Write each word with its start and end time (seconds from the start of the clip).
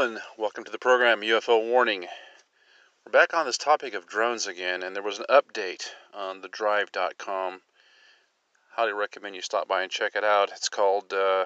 And 0.00 0.18
welcome 0.38 0.64
to 0.64 0.72
the 0.72 0.78
program 0.78 1.20
UFO 1.20 1.62
Warning. 1.62 2.06
We're 3.04 3.12
back 3.12 3.34
on 3.34 3.44
this 3.44 3.58
topic 3.58 3.92
of 3.92 4.06
drones 4.06 4.46
again, 4.46 4.82
and 4.82 4.96
there 4.96 5.02
was 5.02 5.18
an 5.18 5.26
update 5.28 5.90
on 6.14 6.40
the 6.40 6.48
drive.com. 6.48 7.60
Highly 8.70 8.94
recommend 8.94 9.34
you 9.34 9.42
stop 9.42 9.68
by 9.68 9.82
and 9.82 9.92
check 9.92 10.16
it 10.16 10.24
out. 10.24 10.52
It's 10.52 10.70
called, 10.70 11.12
uh, 11.12 11.44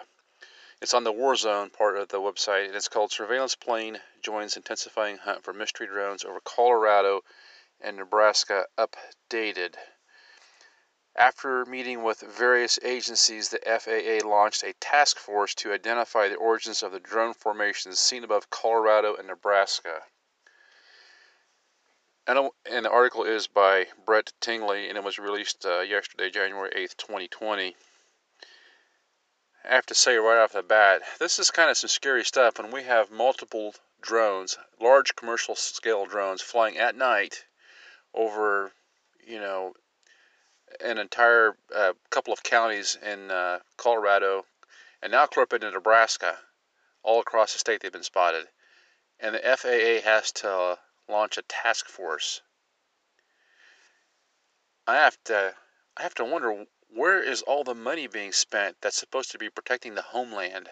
it's 0.80 0.94
on 0.94 1.02
the 1.02 1.10
war 1.10 1.34
zone 1.34 1.70
part 1.70 1.96
of 1.96 2.10
the 2.10 2.20
website, 2.20 2.66
and 2.66 2.76
it's 2.76 2.86
called 2.86 3.10
Surveillance 3.10 3.56
Plane 3.56 3.98
Joins 4.22 4.56
Intensifying 4.56 5.18
Hunt 5.18 5.42
for 5.42 5.52
Mystery 5.52 5.88
Drones 5.88 6.24
Over 6.24 6.38
Colorado 6.38 7.22
and 7.80 7.96
Nebraska 7.96 8.66
Updated. 8.78 9.74
After 11.16 11.64
meeting 11.64 12.02
with 12.02 12.22
various 12.22 12.76
agencies, 12.82 13.50
the 13.50 13.60
FAA 13.60 14.26
launched 14.28 14.64
a 14.64 14.72
task 14.74 15.16
force 15.16 15.54
to 15.54 15.72
identify 15.72 16.28
the 16.28 16.34
origins 16.34 16.82
of 16.82 16.90
the 16.90 16.98
drone 16.98 17.34
formations 17.34 18.00
seen 18.00 18.24
above 18.24 18.50
Colorado 18.50 19.14
and 19.14 19.28
Nebraska. 19.28 20.06
And, 22.26 22.50
the 22.64 22.90
article 22.90 23.22
is 23.22 23.46
by 23.46 23.92
Brett 24.04 24.32
Tingley, 24.40 24.88
and 24.88 24.98
it 24.98 25.04
was 25.04 25.18
released 25.18 25.64
uh, 25.64 25.80
yesterday, 25.80 26.30
January 26.30 26.70
8th, 26.70 26.96
2020. 26.96 27.76
I 29.62 29.74
have 29.74 29.86
to 29.86 29.94
say 29.94 30.16
right 30.16 30.42
off 30.42 30.52
the 30.52 30.64
bat, 30.64 31.02
this 31.20 31.38
is 31.38 31.52
kind 31.52 31.70
of 31.70 31.76
some 31.76 31.88
scary 31.88 32.24
stuff 32.24 32.58
when 32.58 32.72
we 32.72 32.82
have 32.82 33.12
multiple 33.12 33.76
drones, 34.00 34.58
large 34.80 35.14
commercial 35.14 35.54
scale 35.54 36.06
drones, 36.06 36.42
flying 36.42 36.76
at 36.76 36.96
night 36.96 37.44
over, 38.12 38.72
you 39.24 39.38
know, 39.38 39.74
an 40.80 40.98
entire 40.98 41.56
uh, 41.74 41.92
couple 42.10 42.32
of 42.32 42.42
counties 42.42 42.96
in 43.02 43.30
uh, 43.30 43.60
Colorado 43.76 44.44
and 45.02 45.12
now 45.12 45.26
clear 45.26 45.44
up 45.44 45.52
into 45.52 45.70
Nebraska. 45.70 46.38
All 47.02 47.20
across 47.20 47.52
the 47.52 47.58
state 47.58 47.82
they've 47.82 47.92
been 47.92 48.02
spotted. 48.02 48.48
And 49.20 49.34
the 49.34 49.40
FAA 49.40 50.08
has 50.08 50.32
to 50.32 50.78
launch 51.08 51.36
a 51.36 51.42
task 51.42 51.86
force. 51.86 52.40
I 54.86 54.96
have 54.96 55.22
to 55.24 55.54
I 55.96 56.02
have 56.02 56.14
to 56.14 56.24
wonder 56.24 56.64
where 56.88 57.22
is 57.22 57.42
all 57.42 57.64
the 57.64 57.74
money 57.74 58.06
being 58.06 58.32
spent 58.32 58.76
that's 58.80 58.96
supposed 58.96 59.30
to 59.32 59.38
be 59.38 59.50
protecting 59.50 59.94
the 59.94 60.02
homeland? 60.02 60.70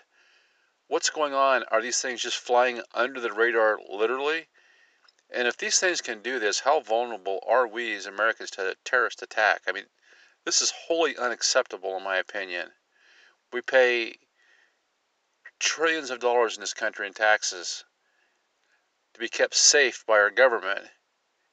What's 0.88 1.10
going 1.10 1.34
on? 1.34 1.64
Are 1.64 1.82
these 1.82 2.00
things 2.00 2.22
just 2.22 2.36
flying 2.36 2.82
under 2.94 3.20
the 3.20 3.32
radar 3.32 3.78
literally? 3.88 4.48
And 5.34 5.48
if 5.48 5.56
these 5.56 5.78
things 5.78 6.02
can 6.02 6.20
do 6.20 6.38
this, 6.38 6.60
how 6.60 6.80
vulnerable 6.80 7.42
are 7.46 7.66
we 7.66 7.94
as 7.94 8.06
Americans 8.06 8.50
to 8.52 8.70
a 8.70 8.74
terrorist 8.84 9.22
attack? 9.22 9.62
I 9.66 9.72
mean, 9.72 9.86
this 10.44 10.60
is 10.60 10.72
wholly 10.86 11.16
unacceptable, 11.16 11.96
in 11.96 12.02
my 12.02 12.18
opinion. 12.18 12.70
We 13.52 13.62
pay 13.62 14.18
trillions 15.58 16.10
of 16.10 16.20
dollars 16.20 16.56
in 16.56 16.60
this 16.60 16.74
country 16.74 17.06
in 17.06 17.14
taxes 17.14 17.84
to 19.14 19.20
be 19.20 19.28
kept 19.28 19.54
safe 19.54 20.04
by 20.06 20.14
our 20.14 20.30
government. 20.30 20.86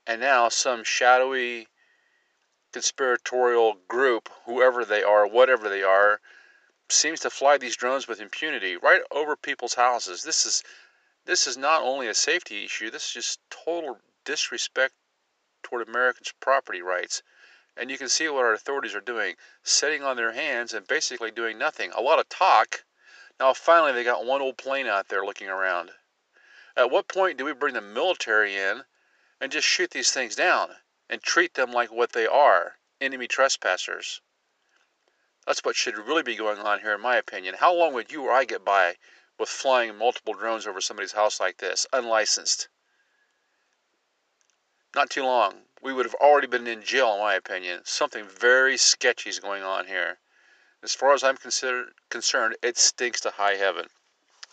And 0.05 0.19
now 0.19 0.49
some 0.49 0.83
shadowy 0.83 1.67
conspiratorial 2.73 3.75
group, 3.87 4.29
whoever 4.45 4.83
they 4.83 5.03
are, 5.03 5.25
whatever 5.25 5.69
they 5.69 5.83
are, 5.83 6.19
seems 6.89 7.21
to 7.21 7.29
fly 7.29 7.57
these 7.57 7.77
drones 7.77 8.07
with 8.07 8.19
impunity 8.19 8.75
right 8.75 9.01
over 9.11 9.35
people's 9.35 9.75
houses. 9.75 10.23
This 10.23 10.45
is 10.45 10.63
this 11.29 11.45
is 11.45 11.57
not 11.57 11.83
only 11.83 12.07
a 12.07 12.13
safety 12.15 12.65
issue, 12.65 12.89
this 12.89 13.05
is 13.05 13.13
just 13.13 13.39
total 13.51 13.99
disrespect 14.25 14.95
toward 15.61 15.87
Americans' 15.87 16.33
property 16.39 16.81
rights. 16.81 17.21
And 17.77 17.91
you 17.91 17.99
can 17.99 18.09
see 18.09 18.27
what 18.27 18.45
our 18.45 18.53
authorities 18.53 18.95
are 18.95 18.99
doing 18.99 19.35
sitting 19.61 20.01
on 20.01 20.17
their 20.17 20.31
hands 20.31 20.73
and 20.73 20.87
basically 20.87 21.29
doing 21.29 21.59
nothing. 21.59 21.91
A 21.91 22.01
lot 22.01 22.17
of 22.17 22.27
talk. 22.29 22.83
Now, 23.39 23.53
finally, 23.53 23.91
they 23.91 24.03
got 24.03 24.25
one 24.25 24.41
old 24.41 24.57
plane 24.57 24.87
out 24.87 25.09
there 25.09 25.23
looking 25.23 25.49
around. 25.49 25.91
At 26.75 26.89
what 26.89 27.07
point 27.07 27.37
do 27.37 27.45
we 27.45 27.53
bring 27.53 27.75
the 27.75 27.81
military 27.81 28.55
in 28.55 28.81
and 29.39 29.51
just 29.51 29.67
shoot 29.67 29.91
these 29.91 30.11
things 30.11 30.35
down 30.35 30.77
and 31.11 31.21
treat 31.21 31.53
them 31.53 31.71
like 31.71 31.91
what 31.91 32.11
they 32.11 32.25
are 32.25 32.77
enemy 32.99 33.27
trespassers? 33.27 34.19
That's 35.45 35.63
what 35.63 35.75
should 35.75 35.95
really 35.95 36.23
be 36.23 36.35
going 36.35 36.57
on 36.57 36.79
here, 36.79 36.95
in 36.95 37.01
my 37.01 37.17
opinion. 37.17 37.53
How 37.59 37.71
long 37.71 37.93
would 37.93 38.11
you 38.11 38.23
or 38.23 38.31
I 38.31 38.45
get 38.45 38.65
by 38.65 38.95
with 39.39 39.47
flying 39.49 39.95
multiple 39.95 40.33
drones 40.33 40.67
over 40.67 40.81
somebody's 40.81 41.13
house 41.13 41.39
like 41.39 41.57
this, 41.57 41.87
unlicensed. 41.93 42.67
Not 44.93 45.09
too 45.09 45.23
long. 45.23 45.63
We 45.81 45.93
would 45.93 46.05
have 46.05 46.15
already 46.15 46.47
been 46.47 46.67
in 46.67 46.83
jail, 46.83 47.13
in 47.13 47.21
my 47.21 47.35
opinion. 47.35 47.85
Something 47.85 48.27
very 48.27 48.75
sketchy 48.75 49.29
is 49.29 49.39
going 49.39 49.63
on 49.63 49.87
here. 49.87 50.19
As 50.83 50.93
far 50.93 51.13
as 51.13 51.23
I'm 51.23 51.37
concerned, 51.37 52.57
it 52.61 52.77
stinks 52.77 53.21
to 53.21 53.31
high 53.31 53.55
heaven. 53.55 53.89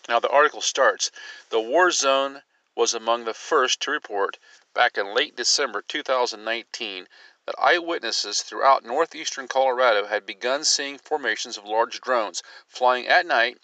Now, 0.08 0.20
the 0.20 0.28
article 0.28 0.60
starts 0.60 1.10
The 1.48 1.60
war 1.60 1.90
zone 1.90 2.42
was 2.76 2.94
among 2.94 3.24
the 3.24 3.34
first 3.34 3.80
to 3.80 3.90
report 3.90 4.38
back 4.72 4.96
in 4.96 5.14
late 5.14 5.34
December 5.34 5.82
2019 5.82 7.08
that 7.46 7.54
eyewitnesses 7.58 8.42
throughout 8.42 8.84
northeastern 8.84 9.48
Colorado 9.48 10.06
had 10.06 10.26
begun 10.26 10.64
seeing 10.64 10.98
formations 10.98 11.56
of 11.56 11.64
large 11.64 12.00
drones 12.00 12.42
flying 12.68 13.08
at 13.08 13.26
night 13.26 13.58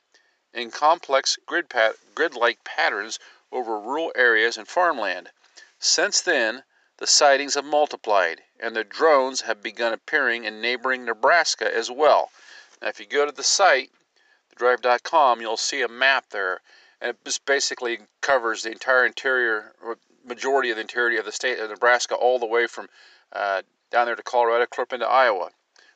in 0.55 0.71
complex 0.71 1.39
grid 1.47 1.69
pat- 1.69 1.97
grid-like 2.15 2.65
patterns 2.65 3.19
over 3.51 3.79
rural 3.79 4.13
areas 4.15 4.57
and 4.57 4.69
farmland. 4.69 5.31
Since 5.79 6.21
then, 6.21 6.65
the 6.99 7.07
sightings 7.07 7.55
have 7.55 7.65
multiplied, 7.65 8.43
and 8.61 8.77
the 8.77 8.85
drones 8.85 9.41
have 9.43 9.63
begun 9.63 9.93
appearing 9.93 10.45
in 10.45 10.61
neighboring 10.61 11.05
Nebraska 11.05 11.75
as 11.75 11.91
well. 11.91 12.31
Now, 12.81 12.89
if 12.89 13.01
you 13.01 13.07
go 13.07 13.27
to 13.27 13.33
the 13.33 13.43
site, 13.43 13.91
thedrive.com, 14.55 15.41
you'll 15.41 15.57
see 15.57 15.83
a 15.83 15.89
map 15.89 16.31
there, 16.31 16.61
and 17.01 17.11
it 17.11 17.25
just 17.25 17.45
basically 17.45 18.01
covers 18.21 18.63
the 18.63 18.71
entire 18.71 19.05
interior, 19.05 19.75
majority 20.25 20.71
of 20.71 20.77
the 20.77 20.83
interior 20.83 21.19
of 21.19 21.25
the 21.25 21.33
state 21.33 21.59
of 21.59 21.71
Nebraska, 21.71 22.15
all 22.15 22.39
the 22.39 22.47
way 22.47 22.67
from 22.67 22.89
uh, 23.33 23.63
down 23.91 24.07
there 24.07 24.17
to 24.17 24.23
Colorado, 24.23 24.67
clear 24.67 24.85
up 24.85 24.93
into 24.93 25.07
Iowa, 25.07 25.51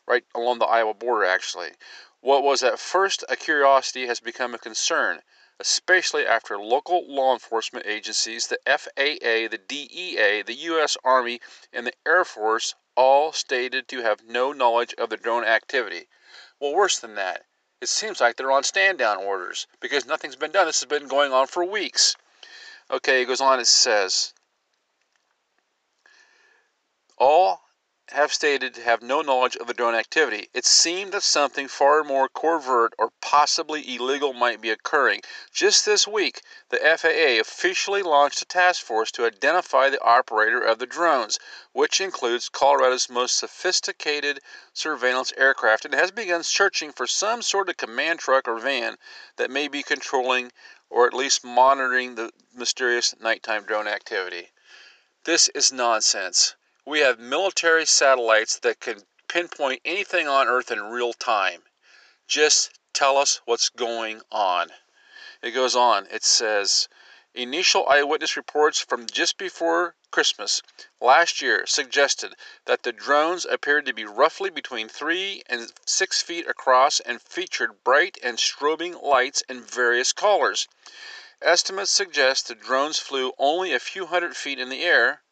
right 0.07 0.25
along 0.35 0.59
the 0.59 0.67
Iowa 0.67 0.95
border, 0.95 1.25
actually. 1.25 1.71
What 2.27 2.43
was 2.43 2.65
at 2.65 2.81
first 2.81 3.23
a 3.29 3.37
curiosity 3.37 4.09
has 4.09 4.19
become 4.19 4.53
a 4.53 4.59
concern, 4.59 5.23
especially 5.61 6.27
after 6.27 6.59
local 6.59 7.07
law 7.07 7.33
enforcement 7.33 7.87
agencies, 7.87 8.49
the 8.49 8.59
FAA, 8.67 9.47
the 9.47 9.61
DEA, 9.69 10.43
the 10.43 10.57
U.S. 10.73 10.97
Army, 11.05 11.41
and 11.73 11.87
the 11.87 11.93
Air 12.05 12.25
Force 12.25 12.75
all 12.97 13.31
stated 13.31 13.87
to 13.87 14.03
have 14.03 14.25
no 14.25 14.53
knowledge 14.53 14.93
of 14.95 15.09
the 15.09 15.17
drone 15.17 15.45
activity. 15.45 16.09
Well, 16.59 16.75
worse 16.75 16.99
than 16.99 17.15
that, 17.15 17.45
it 17.81 17.89
seems 17.89 18.21
like 18.21 18.35
they're 18.35 18.51
on 18.51 18.65
stand 18.65 18.99
down 18.99 19.19
orders 19.19 19.69
because 19.79 20.05
nothing's 20.05 20.35
been 20.35 20.51
done. 20.51 20.67
This 20.67 20.81
has 20.81 20.89
been 20.89 21.07
going 21.07 21.33
on 21.33 21.47
for 21.47 21.65
weeks. 21.65 22.17
Okay, 22.91 23.23
it 23.23 23.27
goes 23.27 23.41
on, 23.41 23.61
it 23.61 23.69
says, 23.69 24.35
all 27.19 27.66
have 28.11 28.33
stated 28.33 28.73
to 28.73 28.83
have 28.83 29.03
no 29.03 29.21
knowledge 29.21 29.57
of 29.57 29.67
the 29.67 29.75
drone 29.75 29.95
activity. 29.95 30.49
It 30.55 30.65
seemed 30.65 31.11
that 31.13 31.25
something 31.25 31.67
far 31.67 32.05
more 32.05 32.29
covert 32.29 32.95
or 32.99 33.11
possibly 33.21 33.97
illegal 33.97 34.33
might 34.33 34.61
be 34.61 34.71
occurring. 34.71 35.23
Just 35.53 35.85
this 35.85 36.07
week, 36.07 36.41
the 36.69 36.79
FAA 36.79 37.41
officially 37.41 38.03
launched 38.03 38.43
a 38.43 38.45
task 38.45 38.85
force 38.85 39.11
to 39.11 39.27
identify 39.27 39.91
the 39.91 40.01
operator 40.03 40.63
of 40.63 40.79
the 40.79 40.87
drones, 40.87 41.41
which 41.73 42.01
includes 42.01 42.49
Colorado's 42.49 43.11
most 43.11 43.37
sophisticated 43.37 44.41
surveillance 44.73 45.33
aircraft, 45.37 45.85
and 45.85 45.93
has 45.93 46.13
begun 46.13 46.45
searching 46.45 46.93
for 46.93 47.09
some 47.09 47.43
sort 47.43 47.69
of 47.69 47.77
command 47.77 48.21
truck 48.21 48.47
or 48.47 48.61
van 48.61 48.97
that 49.37 49.51
may 49.51 49.67
be 49.67 49.83
controlling 49.83 50.53
or 50.89 51.09
at 51.09 51.13
least 51.13 51.43
monitoring 51.43 52.15
the 52.15 52.31
mysterious 52.55 53.15
nighttime 53.19 53.65
drone 53.65 53.89
activity. 53.89 54.53
This 55.25 55.49
is 55.49 55.73
nonsense. 55.73 56.55
We 56.89 57.01
have 57.01 57.19
military 57.19 57.85
satellites 57.85 58.61
that 58.61 58.79
can 58.79 59.09
pinpoint 59.27 59.83
anything 59.85 60.29
on 60.29 60.47
Earth 60.47 60.71
in 60.71 60.81
real 60.85 61.13
time. 61.13 61.65
Just 62.29 62.79
tell 62.93 63.17
us 63.17 63.41
what's 63.45 63.71
going 63.71 64.23
on. 64.31 64.73
It 65.43 65.51
goes 65.51 65.75
on. 65.75 66.07
It 66.13 66.23
says 66.23 66.89
initial 67.35 67.89
eyewitness 67.89 68.37
reports 68.37 68.79
from 68.79 69.09
just 69.09 69.37
before 69.37 69.97
Christmas 70.13 70.63
last 71.01 71.43
year 71.43 71.67
suggested 71.67 72.37
that 72.67 72.85
the 72.85 72.93
drones 72.93 73.45
appeared 73.45 73.85
to 73.87 73.93
be 73.93 74.05
roughly 74.05 74.49
between 74.49 74.89
3 74.89 75.43
and 75.49 75.73
6 75.87 76.23
feet 76.23 76.47
across 76.47 77.01
and 77.01 77.21
featured 77.21 77.83
bright 77.83 78.17
and 78.23 78.39
strobing 78.39 79.03
lights 79.03 79.43
in 79.49 79.61
various 79.61 80.13
colors. 80.13 80.69
Estimates 81.43 81.91
suggest 81.91 82.47
the 82.47 82.55
drones 82.55 83.01
flew 83.01 83.33
only 83.39 83.75
a 83.75 83.81
few 83.81 84.07
hundred 84.07 84.37
feet 84.37 84.61
in 84.61 84.69
the 84.69 84.85
air, 84.85 85.23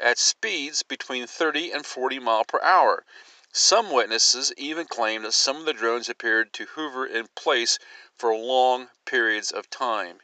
at 0.00 0.18
speeds 0.18 0.82
between 0.82 1.26
30 1.26 1.72
and 1.72 1.84
40 1.84 2.18
mile 2.18 2.44
per 2.44 2.60
hour. 2.62 3.04
Some 3.52 3.90
witnesses 3.90 4.52
even 4.56 4.86
claim 4.86 5.22
that 5.22 5.32
some 5.32 5.56
of 5.56 5.64
the 5.64 5.72
drones 5.72 6.08
appeared 6.08 6.52
to 6.54 6.66
hover 6.66 7.06
in 7.06 7.28
place 7.34 7.78
for 8.14 8.34
long 8.36 8.90
periods 9.04 9.50
of 9.50 9.70
time. 9.70 10.20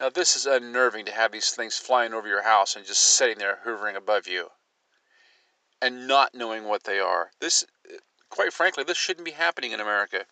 Now, 0.00 0.08
this 0.08 0.34
is 0.34 0.46
unnerving 0.46 1.04
to 1.04 1.12
have 1.12 1.32
these 1.32 1.50
things 1.50 1.78
flying 1.78 2.12
over 2.12 2.26
your 2.26 2.42
house 2.42 2.74
and 2.74 2.84
just 2.84 3.02
sitting 3.02 3.38
there 3.38 3.60
hovering 3.64 3.94
above 3.94 4.26
you 4.26 4.50
and 5.82 6.06
not 6.06 6.34
knowing 6.34 6.64
what 6.64 6.84
they 6.84 6.98
are. 6.98 7.32
This 7.40 7.64
quite 8.32 8.50
frankly, 8.50 8.82
this 8.82 8.96
shouldn't 8.96 9.26
be 9.26 9.32
happening 9.32 9.72
in 9.72 9.80
America. 9.80 10.24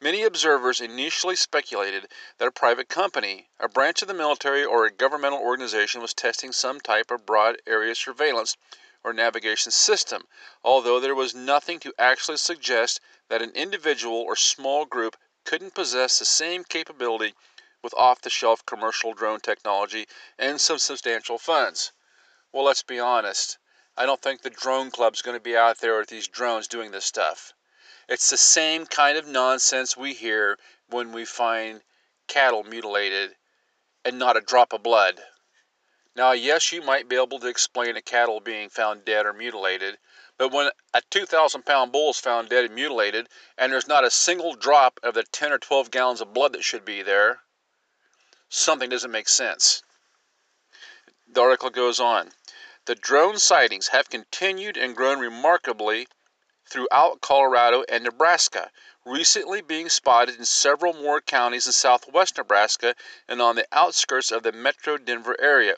Many 0.00 0.22
observers 0.22 0.80
initially 0.80 1.34
speculated 1.34 2.06
that 2.38 2.46
a 2.46 2.52
private 2.52 2.88
company, 2.88 3.48
a 3.58 3.68
branch 3.68 4.00
of 4.00 4.06
the 4.06 4.14
military, 4.14 4.64
or 4.64 4.86
a 4.86 4.92
governmental 4.92 5.40
organization 5.40 6.00
was 6.00 6.14
testing 6.14 6.52
some 6.52 6.80
type 6.80 7.10
of 7.10 7.26
broad 7.26 7.60
area 7.66 7.96
surveillance 7.96 8.56
or 9.02 9.12
navigation 9.12 9.72
system, 9.72 10.28
although 10.62 11.00
there 11.00 11.16
was 11.16 11.34
nothing 11.34 11.80
to 11.80 11.92
actually 11.98 12.36
suggest 12.36 13.00
that 13.28 13.42
an 13.42 13.50
individual 13.56 14.20
or 14.20 14.36
small 14.36 14.84
group 14.84 15.16
couldn't 15.44 15.74
possess 15.74 16.20
the 16.20 16.24
same 16.24 16.62
capability 16.62 17.34
with 17.82 17.92
off 17.94 18.20
the 18.20 18.30
shelf 18.30 18.64
commercial 18.66 19.14
drone 19.14 19.40
technology 19.40 20.06
and 20.38 20.60
some 20.60 20.78
substantial 20.78 21.38
funds. 21.38 21.90
Well, 22.52 22.62
let's 22.62 22.84
be 22.84 23.00
honest. 23.00 23.58
I 23.98 24.06
don't 24.06 24.22
think 24.22 24.42
the 24.42 24.50
drone 24.50 24.92
club's 24.92 25.22
going 25.22 25.36
to 25.36 25.42
be 25.42 25.56
out 25.56 25.78
there 25.78 25.98
with 25.98 26.08
these 26.08 26.28
drones 26.28 26.68
doing 26.68 26.92
this 26.92 27.04
stuff. 27.04 27.52
It's 28.08 28.30
the 28.30 28.36
same 28.36 28.86
kind 28.86 29.18
of 29.18 29.26
nonsense 29.26 29.96
we 29.96 30.14
hear 30.14 30.56
when 30.88 31.10
we 31.10 31.24
find 31.24 31.82
cattle 32.28 32.62
mutilated 32.62 33.34
and 34.04 34.16
not 34.16 34.36
a 34.36 34.40
drop 34.40 34.72
of 34.72 34.84
blood. 34.84 35.20
Now, 36.14 36.30
yes, 36.30 36.70
you 36.70 36.80
might 36.80 37.08
be 37.08 37.16
able 37.16 37.40
to 37.40 37.48
explain 37.48 37.96
a 37.96 38.00
cattle 38.00 38.38
being 38.38 38.68
found 38.68 39.04
dead 39.04 39.26
or 39.26 39.32
mutilated, 39.32 39.98
but 40.36 40.52
when 40.52 40.70
a 40.94 41.02
2,000 41.10 41.66
pound 41.66 41.90
bull 41.90 42.10
is 42.10 42.20
found 42.20 42.50
dead 42.50 42.66
and 42.66 42.76
mutilated 42.76 43.28
and 43.56 43.72
there's 43.72 43.88
not 43.88 44.04
a 44.04 44.12
single 44.12 44.54
drop 44.54 45.00
of 45.02 45.14
the 45.14 45.24
10 45.24 45.50
or 45.50 45.58
12 45.58 45.90
gallons 45.90 46.20
of 46.20 46.32
blood 46.32 46.52
that 46.52 46.62
should 46.62 46.84
be 46.84 47.02
there, 47.02 47.40
something 48.48 48.90
doesn't 48.90 49.10
make 49.10 49.28
sense. 49.28 49.82
The 51.26 51.40
article 51.40 51.70
goes 51.70 51.98
on. 51.98 52.30
The 52.88 52.94
drone 52.94 53.38
sightings 53.38 53.88
have 53.88 54.08
continued 54.08 54.78
and 54.78 54.96
grown 54.96 55.20
remarkably 55.20 56.08
throughout 56.70 57.20
Colorado 57.20 57.84
and 57.86 58.02
Nebraska, 58.02 58.72
recently 59.04 59.60
being 59.60 59.90
spotted 59.90 60.36
in 60.36 60.46
several 60.46 60.94
more 60.94 61.20
counties 61.20 61.66
in 61.66 61.74
southwest 61.74 62.38
Nebraska 62.38 62.94
and 63.28 63.42
on 63.42 63.56
the 63.56 63.68
outskirts 63.72 64.30
of 64.30 64.42
the 64.42 64.52
metro 64.52 64.96
Denver 64.96 65.36
area. 65.38 65.76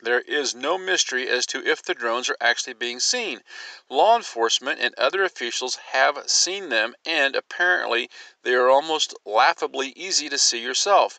There 0.00 0.22
is 0.22 0.54
no 0.54 0.78
mystery 0.78 1.28
as 1.28 1.44
to 1.48 1.62
if 1.62 1.82
the 1.82 1.92
drones 1.92 2.30
are 2.30 2.38
actually 2.40 2.72
being 2.72 3.00
seen. 3.00 3.44
Law 3.90 4.16
enforcement 4.16 4.80
and 4.80 4.94
other 4.94 5.24
officials 5.24 5.76
have 5.92 6.30
seen 6.30 6.70
them, 6.70 6.96
and 7.04 7.36
apparently 7.36 8.08
they 8.44 8.54
are 8.54 8.70
almost 8.70 9.12
laughably 9.26 9.88
easy 9.90 10.30
to 10.30 10.38
see 10.38 10.60
yourself. 10.60 11.18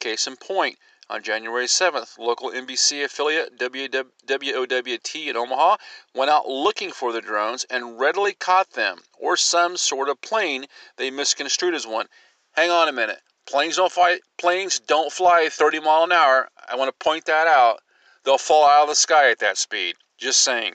Case 0.00 0.26
in 0.26 0.36
point, 0.36 0.76
on 1.10 1.24
January 1.24 1.66
7th, 1.66 2.18
local 2.18 2.52
NBC 2.52 3.04
affiliate 3.04 3.58
WOWT 3.58 5.14
in 5.16 5.36
Omaha 5.36 5.76
went 6.14 6.30
out 6.30 6.48
looking 6.48 6.92
for 6.92 7.12
the 7.12 7.20
drones 7.20 7.64
and 7.68 7.98
readily 7.98 8.32
caught 8.32 8.70
them, 8.70 8.98
or 9.18 9.36
some 9.36 9.76
sort 9.76 10.08
of 10.08 10.20
plane 10.20 10.66
they 10.96 11.10
misconstrued 11.10 11.74
as 11.74 11.84
one. 11.86 12.06
Hang 12.52 12.70
on 12.70 12.88
a 12.88 12.92
minute. 12.92 13.20
Planes 13.48 13.76
don't 13.76 13.90
fly, 13.90 14.20
planes 14.38 14.78
don't 14.78 15.12
fly 15.12 15.48
30 15.50 15.80
mile 15.80 16.04
an 16.04 16.12
hour. 16.12 16.48
I 16.68 16.76
want 16.76 16.88
to 16.88 17.04
point 17.04 17.24
that 17.24 17.48
out. 17.48 17.80
They'll 18.24 18.38
fall 18.38 18.68
out 18.68 18.82
of 18.82 18.88
the 18.90 18.94
sky 18.94 19.32
at 19.32 19.40
that 19.40 19.58
speed. 19.58 19.96
Just 20.16 20.42
saying. 20.42 20.74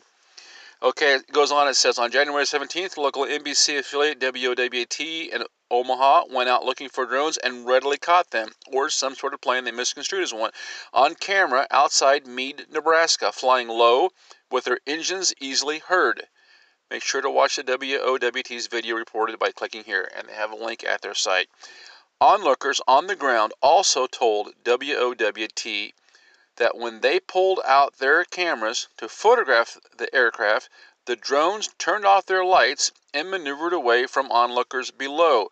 Okay, 0.83 1.15
it 1.15 1.31
goes 1.31 1.51
on. 1.51 1.69
It 1.69 1.75
says 1.75 1.97
on 1.97 2.11
January 2.11 2.43
17th, 2.43 2.97
local 2.97 3.25
NBC 3.25 3.79
affiliate 3.79 4.19
WOWT 4.19 4.99
in 4.99 5.43
Omaha 5.71 6.25
went 6.29 6.47
out 6.47 6.63
looking 6.63 6.89
for 6.89 7.05
drones 7.05 7.37
and 7.37 7.65
readily 7.65 7.97
caught 7.97 8.29
them, 8.29 8.53
or 8.67 8.89
some 8.89 9.15
sort 9.15 9.33
of 9.33 9.41
plane 9.41 9.63
they 9.63 9.71
misconstrued 9.71 10.23
as 10.23 10.33
one, 10.33 10.51
on 10.93 11.15
camera 11.15 11.65
outside 11.71 12.27
Mead, 12.27 12.67
Nebraska, 12.69 13.31
flying 13.31 13.67
low 13.67 14.11
with 14.51 14.65
their 14.65 14.79
engines 14.85 15.33
easily 15.39 15.79
heard. 15.79 16.27
Make 16.91 17.01
sure 17.01 17.21
to 17.21 17.31
watch 17.31 17.55
the 17.55 17.63
WOWT's 17.63 18.67
video 18.67 18.95
reported 18.95 19.39
by 19.39 19.51
clicking 19.51 19.83
here, 19.85 20.07
and 20.15 20.29
they 20.29 20.33
have 20.33 20.51
a 20.51 20.55
link 20.55 20.83
at 20.83 21.01
their 21.01 21.15
site. 21.15 21.49
Onlookers 22.21 22.79
on 22.87 23.07
the 23.07 23.15
ground 23.15 23.51
also 23.61 24.05
told 24.05 24.53
WOWT 24.63 25.93
that 26.57 26.77
when 26.77 27.01
they 27.01 27.19
pulled 27.19 27.59
out 27.65 27.97
their 27.97 28.23
cameras 28.23 28.87
to 28.97 29.09
photograph 29.09 29.77
the 29.97 30.13
aircraft, 30.15 30.69
the 31.05 31.15
drones 31.15 31.69
turned 31.77 32.05
off 32.05 32.25
their 32.25 32.43
lights 32.43 32.91
and 33.13 33.29
maneuvered 33.29 33.73
away 33.73 34.07
from 34.07 34.31
onlookers 34.31 34.91
below. 34.91 35.49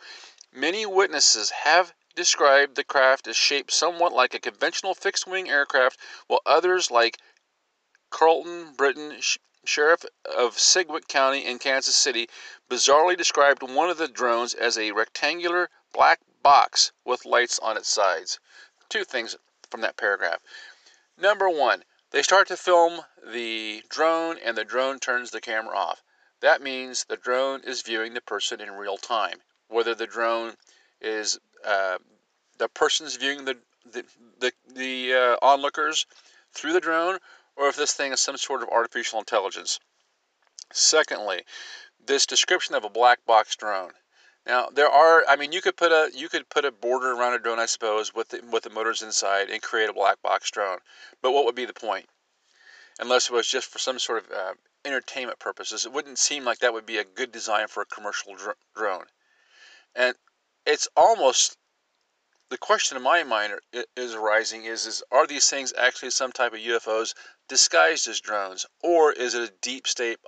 Many 0.51 0.85
witnesses 0.85 1.51
have 1.51 1.93
described 2.15 2.75
the 2.75 2.83
craft 2.83 3.27
as 3.27 3.35
shaped 3.35 3.71
somewhat 3.71 4.13
like 4.13 4.33
a 4.33 4.39
conventional 4.39 4.93
fixed 4.93 5.27
wing 5.27 5.49
aircraft, 5.49 5.99
while 6.27 6.41
others, 6.45 6.91
like 6.91 7.19
Carlton 8.09 8.73
Britton, 8.73 9.19
sheriff 9.65 10.05
of 10.25 10.59
Seguin 10.59 11.01
County 11.03 11.45
in 11.45 11.57
Kansas 11.59 11.95
City, 11.95 12.29
bizarrely 12.69 13.17
described 13.17 13.63
one 13.63 13.89
of 13.89 13.97
the 13.97 14.07
drones 14.07 14.53
as 14.53 14.77
a 14.77 14.91
rectangular 14.91 15.69
black 15.91 16.19
box 16.41 16.91
with 17.05 17.25
lights 17.25 17.59
on 17.59 17.77
its 17.77 17.89
sides. 17.89 18.39
Two 18.89 19.03
things 19.03 19.35
from 19.69 19.81
that 19.81 19.97
paragraph. 19.97 20.41
Number 21.17 21.49
one, 21.49 21.83
they 22.13 22.21
start 22.21 22.47
to 22.47 22.55
film 22.55 23.01
the 23.33 23.83
drone 23.89 24.37
and 24.45 24.55
the 24.55 24.63
drone 24.63 24.99
turns 24.99 25.31
the 25.31 25.41
camera 25.41 25.75
off. 25.75 26.01
That 26.41 26.61
means 26.61 27.05
the 27.05 27.17
drone 27.17 27.61
is 27.63 27.81
viewing 27.81 28.13
the 28.13 28.21
person 28.21 28.61
in 28.61 28.71
real 28.71 28.97
time. 28.97 29.39
Whether 29.67 29.95
the 29.95 30.07
drone 30.07 30.53
is 31.01 31.39
uh, 31.65 31.97
the 32.59 32.69
person's 32.69 33.17
viewing 33.17 33.45
the 33.45 33.57
the 33.91 34.05
the, 34.39 34.51
the 34.73 35.13
uh, 35.13 35.35
onlookers 35.41 36.05
through 36.53 36.73
the 36.73 36.79
drone, 36.79 37.17
or 37.55 37.67
if 37.67 37.75
this 37.75 37.93
thing 37.93 38.13
is 38.13 38.21
some 38.21 38.37
sort 38.37 38.61
of 38.61 38.69
artificial 38.69 39.19
intelligence. 39.19 39.79
Secondly, 40.71 41.43
this 42.05 42.25
description 42.25 42.75
of 42.75 42.83
a 42.83 42.89
black 42.89 43.25
box 43.25 43.55
drone. 43.55 43.93
Now 44.45 44.67
there 44.67 44.89
are, 44.89 45.23
I 45.27 45.37
mean, 45.37 45.53
you 45.53 45.61
could 45.61 45.77
put 45.77 45.91
a 45.91 46.11
you 46.13 46.27
could 46.27 46.49
put 46.49 46.65
a 46.65 46.71
border 46.71 47.13
around 47.13 47.33
a 47.33 47.39
drone, 47.39 47.59
I 47.59 47.65
suppose, 47.65 48.13
with 48.13 48.29
the, 48.29 48.41
with 48.51 48.63
the 48.63 48.69
motors 48.69 49.01
inside 49.01 49.49
and 49.49 49.61
create 49.61 49.89
a 49.89 49.93
black 49.93 50.21
box 50.21 50.51
drone. 50.51 50.79
But 51.21 51.31
what 51.31 51.45
would 51.45 51.55
be 51.55 51.65
the 51.65 51.73
point? 51.73 52.09
Unless 52.99 53.29
it 53.29 53.33
was 53.33 53.47
just 53.47 53.69
for 53.69 53.79
some 53.79 53.99
sort 53.99 54.25
of 54.25 54.31
uh, 54.31 54.53
entertainment 54.83 55.39
purposes, 55.39 55.85
it 55.85 55.93
wouldn't 55.93 56.19
seem 56.19 56.43
like 56.43 56.59
that 56.59 56.73
would 56.73 56.85
be 56.85 56.97
a 56.97 57.05
good 57.05 57.31
design 57.31 57.67
for 57.67 57.81
a 57.81 57.85
commercial 57.85 58.35
dr- 58.35 58.57
drone. 58.75 59.05
And 59.95 60.15
it's 60.65 60.87
almost 60.95 61.57
the 62.49 62.57
question 62.57 62.97
in 62.97 63.03
my 63.03 63.23
mind 63.23 63.53
is 63.95 64.13
arising 64.13 64.65
is 64.65 64.85
is 64.85 65.01
are 65.09 65.25
these 65.25 65.49
things 65.49 65.73
actually 65.77 66.11
some 66.11 66.31
type 66.31 66.53
of 66.53 66.59
UFOs 66.59 67.15
disguised 67.47 68.07
as 68.09 68.19
drones, 68.19 68.65
or 68.81 69.13
is 69.13 69.35
it 69.35 69.49
a 69.49 69.53
deep 69.61 69.87
state 69.87 70.19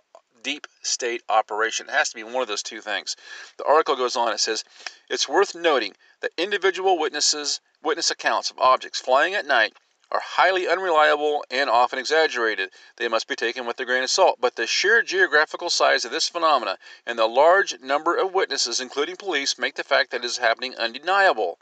deep 0.46 0.68
state 0.84 1.24
operation. 1.28 1.90
It 1.90 1.94
has 1.94 2.10
to 2.10 2.16
be 2.16 2.24
one 2.24 2.44
of 2.44 2.48
those 2.48 2.62
two 2.62 2.80
things. 2.80 3.16
The 3.58 3.66
article 3.66 3.96
goes 3.96 4.16
on, 4.16 4.32
it 4.32 4.40
says, 4.40 4.64
It's 5.10 5.28
worth 5.28 5.56
noting 5.56 5.96
that 6.22 6.34
individual 6.38 7.00
witnesses 7.00 7.62
witness 7.82 8.12
accounts 8.12 8.52
of 8.52 8.60
objects 8.60 9.00
flying 9.02 9.34
at 9.34 9.48
night 9.48 9.74
are 10.12 10.20
highly 10.20 10.68
unreliable 10.68 11.44
and 11.50 11.68
often 11.68 11.98
exaggerated. 11.98 12.70
They 12.98 13.08
must 13.08 13.28
be 13.28 13.36
taken 13.36 13.66
with 13.66 13.80
a 13.80 13.86
grain 13.86 14.04
of 14.04 14.12
salt. 14.12 14.38
But 14.40 14.56
the 14.56 14.68
sheer 14.68 15.02
geographical 15.02 15.72
size 15.72 16.06
of 16.06 16.12
this 16.12 16.30
phenomena 16.30 16.78
and 17.08 17.18
the 17.18 17.28
large 17.28 17.80
number 17.82 18.16
of 18.16 18.32
witnesses, 18.32 18.80
including 18.80 19.16
police, 19.16 19.58
make 19.58 19.74
the 19.74 19.84
fact 19.84 20.12
that 20.12 20.24
it 20.24 20.26
is 20.26 20.38
happening 20.38 20.76
undeniable. 20.78 21.58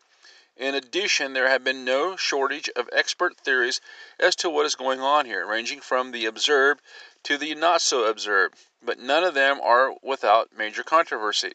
In 0.57 0.75
addition, 0.75 1.31
there 1.31 1.47
have 1.47 1.63
been 1.63 1.83
no 1.83 2.15
shortage 2.15 2.69
of 2.75 2.89
expert 2.91 3.37
theories 3.37 3.81
as 4.19 4.35
to 4.35 4.49
what 4.49 4.65
is 4.65 4.75
going 4.75 4.99
on 4.99 5.25
here, 5.25 5.47
ranging 5.47 5.79
from 5.79 6.11
the 6.11 6.25
observed 6.25 6.81
to 7.23 7.37
the 7.37 7.55
not 7.55 7.81
so 7.81 8.05
observed, 8.05 8.55
but 8.81 8.99
none 8.99 9.23
of 9.23 9.33
them 9.33 9.61
are 9.61 9.95
without 10.01 10.55
major 10.55 10.83
controversy. 10.83 11.53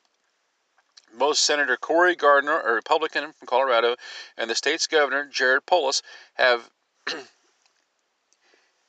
Both 1.12 1.38
Senator 1.38 1.76
Cory 1.76 2.14
Gardner, 2.14 2.60
a 2.60 2.72
Republican 2.72 3.32
from 3.32 3.46
Colorado, 3.46 3.96
and 4.36 4.48
the 4.48 4.54
state's 4.54 4.86
governor, 4.86 5.24
Jared 5.26 5.66
Polis, 5.66 6.02
have 6.34 6.70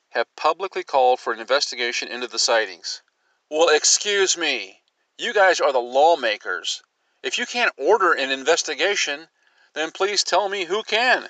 have 0.10 0.36
publicly 0.36 0.84
called 0.84 1.20
for 1.20 1.34
an 1.34 1.40
investigation 1.40 2.08
into 2.08 2.28
the 2.28 2.40
sightings. 2.40 3.02
Well, 3.50 3.70
excuse 3.70 4.38
me. 4.38 4.82
You 5.18 5.34
guys 5.34 5.60
are 5.60 5.74
the 5.74 5.80
lawmakers. 5.80 6.82
If 7.24 7.38
you 7.38 7.46
can't 7.46 7.74
order 7.78 8.14
an 8.14 8.32
investigation, 8.32 9.28
then 9.74 9.92
please 9.92 10.24
tell 10.24 10.48
me 10.50 10.66
who 10.66 10.84
can. 10.84 11.30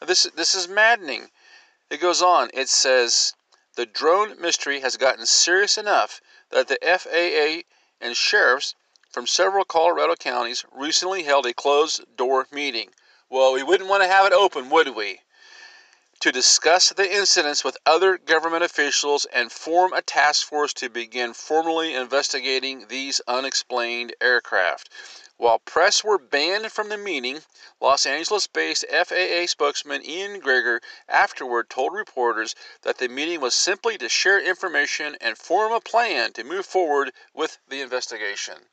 This 0.00 0.24
this 0.34 0.54
is 0.54 0.68
maddening. 0.68 1.30
It 1.90 2.00
goes 2.00 2.22
on. 2.22 2.50
It 2.52 2.68
says 2.68 3.34
the 3.78 3.86
drone 3.86 4.34
mystery 4.40 4.80
has 4.80 4.96
gotten 4.96 5.24
serious 5.24 5.78
enough 5.78 6.20
that 6.50 6.66
the 6.66 6.78
FAA 6.82 7.62
and 8.04 8.16
sheriffs 8.16 8.74
from 9.08 9.24
several 9.24 9.64
Colorado 9.64 10.16
counties 10.16 10.64
recently 10.72 11.22
held 11.22 11.46
a 11.46 11.54
closed 11.54 12.04
door 12.16 12.48
meeting. 12.50 12.90
Well, 13.30 13.52
we 13.52 13.62
wouldn't 13.62 13.88
want 13.88 14.02
to 14.02 14.08
have 14.08 14.26
it 14.26 14.32
open, 14.32 14.68
would 14.70 14.96
we? 14.96 15.20
To 16.22 16.32
discuss 16.32 16.88
the 16.88 17.08
incidents 17.08 17.62
with 17.62 17.76
other 17.86 18.18
government 18.18 18.64
officials 18.64 19.26
and 19.26 19.52
form 19.52 19.92
a 19.92 20.02
task 20.02 20.48
force 20.48 20.72
to 20.72 20.90
begin 20.90 21.32
formally 21.32 21.94
investigating 21.94 22.88
these 22.88 23.20
unexplained 23.28 24.12
aircraft. 24.20 24.88
While 25.40 25.60
press 25.60 26.02
were 26.02 26.18
banned 26.18 26.72
from 26.72 26.88
the 26.88 26.96
meeting, 26.96 27.44
Los 27.78 28.06
Angeles 28.06 28.48
based 28.48 28.84
FAA 28.90 29.46
spokesman 29.46 30.04
Ian 30.04 30.40
Gregor 30.40 30.80
afterward 31.08 31.70
told 31.70 31.94
reporters 31.94 32.56
that 32.82 32.98
the 32.98 33.06
meeting 33.06 33.40
was 33.40 33.54
simply 33.54 33.96
to 33.98 34.08
share 34.08 34.40
information 34.40 35.16
and 35.20 35.38
form 35.38 35.72
a 35.72 35.80
plan 35.80 36.32
to 36.32 36.42
move 36.42 36.66
forward 36.66 37.12
with 37.32 37.58
the 37.68 37.80
investigation. 37.80 38.68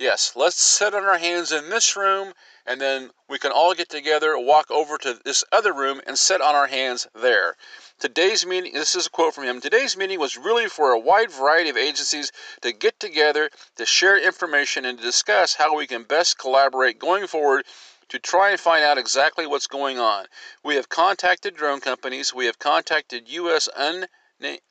Yes, 0.00 0.32
let's 0.34 0.60
sit 0.60 0.92
on 0.92 1.04
our 1.04 1.18
hands 1.18 1.52
in 1.52 1.70
this 1.70 1.94
room 1.94 2.34
and 2.66 2.80
then 2.80 3.10
we 3.28 3.38
can 3.38 3.52
all 3.52 3.74
get 3.74 3.88
together, 3.88 4.36
walk 4.36 4.70
over 4.70 4.98
to 4.98 5.20
this 5.24 5.44
other 5.52 5.72
room, 5.72 6.00
and 6.06 6.18
sit 6.18 6.40
on 6.40 6.54
our 6.54 6.66
hands 6.66 7.06
there. 7.14 7.56
Today's 8.00 8.44
meeting, 8.44 8.72
this 8.72 8.96
is 8.96 9.06
a 9.06 9.10
quote 9.10 9.34
from 9.34 9.44
him 9.44 9.60
today's 9.60 9.96
meeting 9.96 10.18
was 10.18 10.36
really 10.36 10.66
for 10.66 10.90
a 10.90 10.98
wide 10.98 11.30
variety 11.30 11.70
of 11.70 11.76
agencies 11.76 12.32
to 12.62 12.72
get 12.72 12.98
together, 12.98 13.50
to 13.76 13.86
share 13.86 14.18
information, 14.18 14.84
and 14.84 14.98
to 14.98 15.04
discuss 15.04 15.54
how 15.54 15.76
we 15.76 15.86
can 15.86 16.02
best 16.02 16.38
collaborate 16.38 16.98
going 16.98 17.26
forward 17.26 17.64
to 18.08 18.18
try 18.18 18.50
and 18.50 18.58
find 18.58 18.82
out 18.84 18.98
exactly 18.98 19.46
what's 19.46 19.66
going 19.68 19.98
on. 19.98 20.26
We 20.64 20.74
have 20.74 20.88
contacted 20.88 21.54
drone 21.54 21.80
companies, 21.80 22.34
we 22.34 22.46
have 22.46 22.58
contacted 22.58 23.28
U.S. 23.28 23.68
Un- 23.76 24.08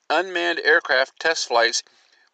unmanned 0.10 0.60
aircraft 0.60 1.20
test 1.20 1.48
flights. 1.48 1.82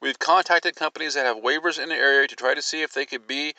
We've 0.01 0.17
contacted 0.17 0.75
companies 0.75 1.15
that 1.15 1.25
have 1.25 1.43
waivers 1.43 1.77
in 1.77 1.89
the 1.89 1.95
area 1.95 2.27
to 2.27 2.35
try 2.35 2.53
to 2.53 2.61
see 2.61 2.81
if 2.81 2.93
they 2.93 3.05
could 3.05 3.27
be 3.27 3.53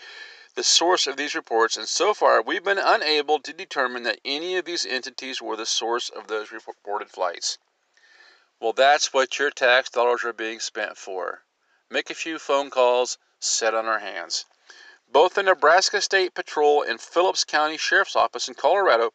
the 0.54 0.64
source 0.64 1.06
of 1.06 1.16
these 1.16 1.34
reports, 1.34 1.76
and 1.76 1.88
so 1.88 2.14
far 2.14 2.40
we've 2.40 2.64
been 2.64 2.78
unable 2.78 3.40
to 3.40 3.52
determine 3.52 4.04
that 4.04 4.20
any 4.24 4.56
of 4.56 4.64
these 4.64 4.86
entities 4.86 5.42
were 5.42 5.56
the 5.56 5.66
source 5.66 6.08
of 6.08 6.28
those 6.28 6.50
reported 6.50 7.10
flights. 7.10 7.58
Well, 8.58 8.72
that's 8.72 9.12
what 9.12 9.38
your 9.38 9.50
tax 9.50 9.90
dollars 9.90 10.24
are 10.24 10.32
being 10.32 10.60
spent 10.60 10.96
for. 10.96 11.44
Make 11.90 12.10
a 12.10 12.14
few 12.14 12.38
phone 12.38 12.70
calls, 12.70 13.18
sit 13.38 13.74
on 13.74 13.86
our 13.86 14.00
hands. 14.00 14.46
Both 15.08 15.34
the 15.34 15.42
Nebraska 15.42 16.00
State 16.00 16.34
Patrol 16.34 16.82
and 16.82 17.00
Phillips 17.00 17.44
County 17.44 17.76
Sheriff's 17.76 18.16
Office 18.16 18.48
in 18.48 18.54
Colorado 18.54 19.12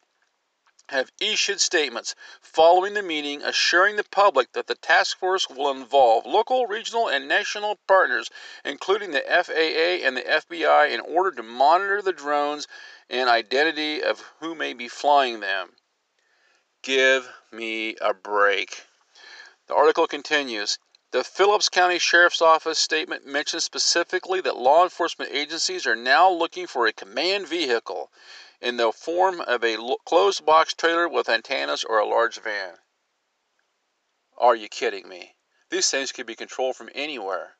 have 0.88 1.10
issued 1.20 1.60
statements 1.60 2.14
following 2.40 2.94
the 2.94 3.02
meeting 3.02 3.42
assuring 3.42 3.96
the 3.96 4.04
public 4.04 4.52
that 4.52 4.66
the 4.66 4.74
task 4.74 5.18
force 5.18 5.48
will 5.48 5.70
involve 5.70 6.24
local, 6.26 6.66
regional, 6.66 7.08
and 7.08 7.26
national 7.26 7.76
partners, 7.88 8.30
including 8.64 9.10
the 9.10 9.22
FAA 9.22 10.06
and 10.06 10.16
the 10.16 10.22
FBI, 10.22 10.90
in 10.92 11.00
order 11.00 11.32
to 11.32 11.42
monitor 11.42 12.00
the 12.02 12.12
drones 12.12 12.68
and 13.10 13.28
identity 13.28 14.02
of 14.02 14.20
who 14.40 14.54
may 14.54 14.72
be 14.72 14.88
flying 14.88 15.40
them. 15.40 15.70
Give 16.82 17.28
me 17.50 17.96
a 18.00 18.14
break. 18.14 18.86
The 19.66 19.74
article 19.74 20.06
continues. 20.06 20.78
The 21.10 21.24
Phillips 21.24 21.68
County 21.68 21.98
Sheriff's 21.98 22.42
Office 22.42 22.78
statement 22.78 23.26
mentions 23.26 23.64
specifically 23.64 24.40
that 24.42 24.56
law 24.56 24.84
enforcement 24.84 25.32
agencies 25.32 25.86
are 25.86 25.96
now 25.96 26.30
looking 26.30 26.66
for 26.66 26.86
a 26.86 26.92
command 26.92 27.48
vehicle 27.48 28.10
in 28.66 28.78
the 28.78 28.90
form 28.90 29.40
of 29.42 29.62
a 29.62 29.76
closed 30.04 30.44
box 30.44 30.74
trailer 30.74 31.08
with 31.08 31.28
antennas 31.28 31.84
or 31.84 32.00
a 32.00 32.04
large 32.04 32.40
van. 32.40 32.76
Are 34.36 34.56
you 34.56 34.68
kidding 34.68 35.08
me? 35.08 35.36
These 35.70 35.88
things 35.88 36.10
could 36.10 36.26
be 36.26 36.34
controlled 36.34 36.74
from 36.74 36.90
anywhere. 36.92 37.58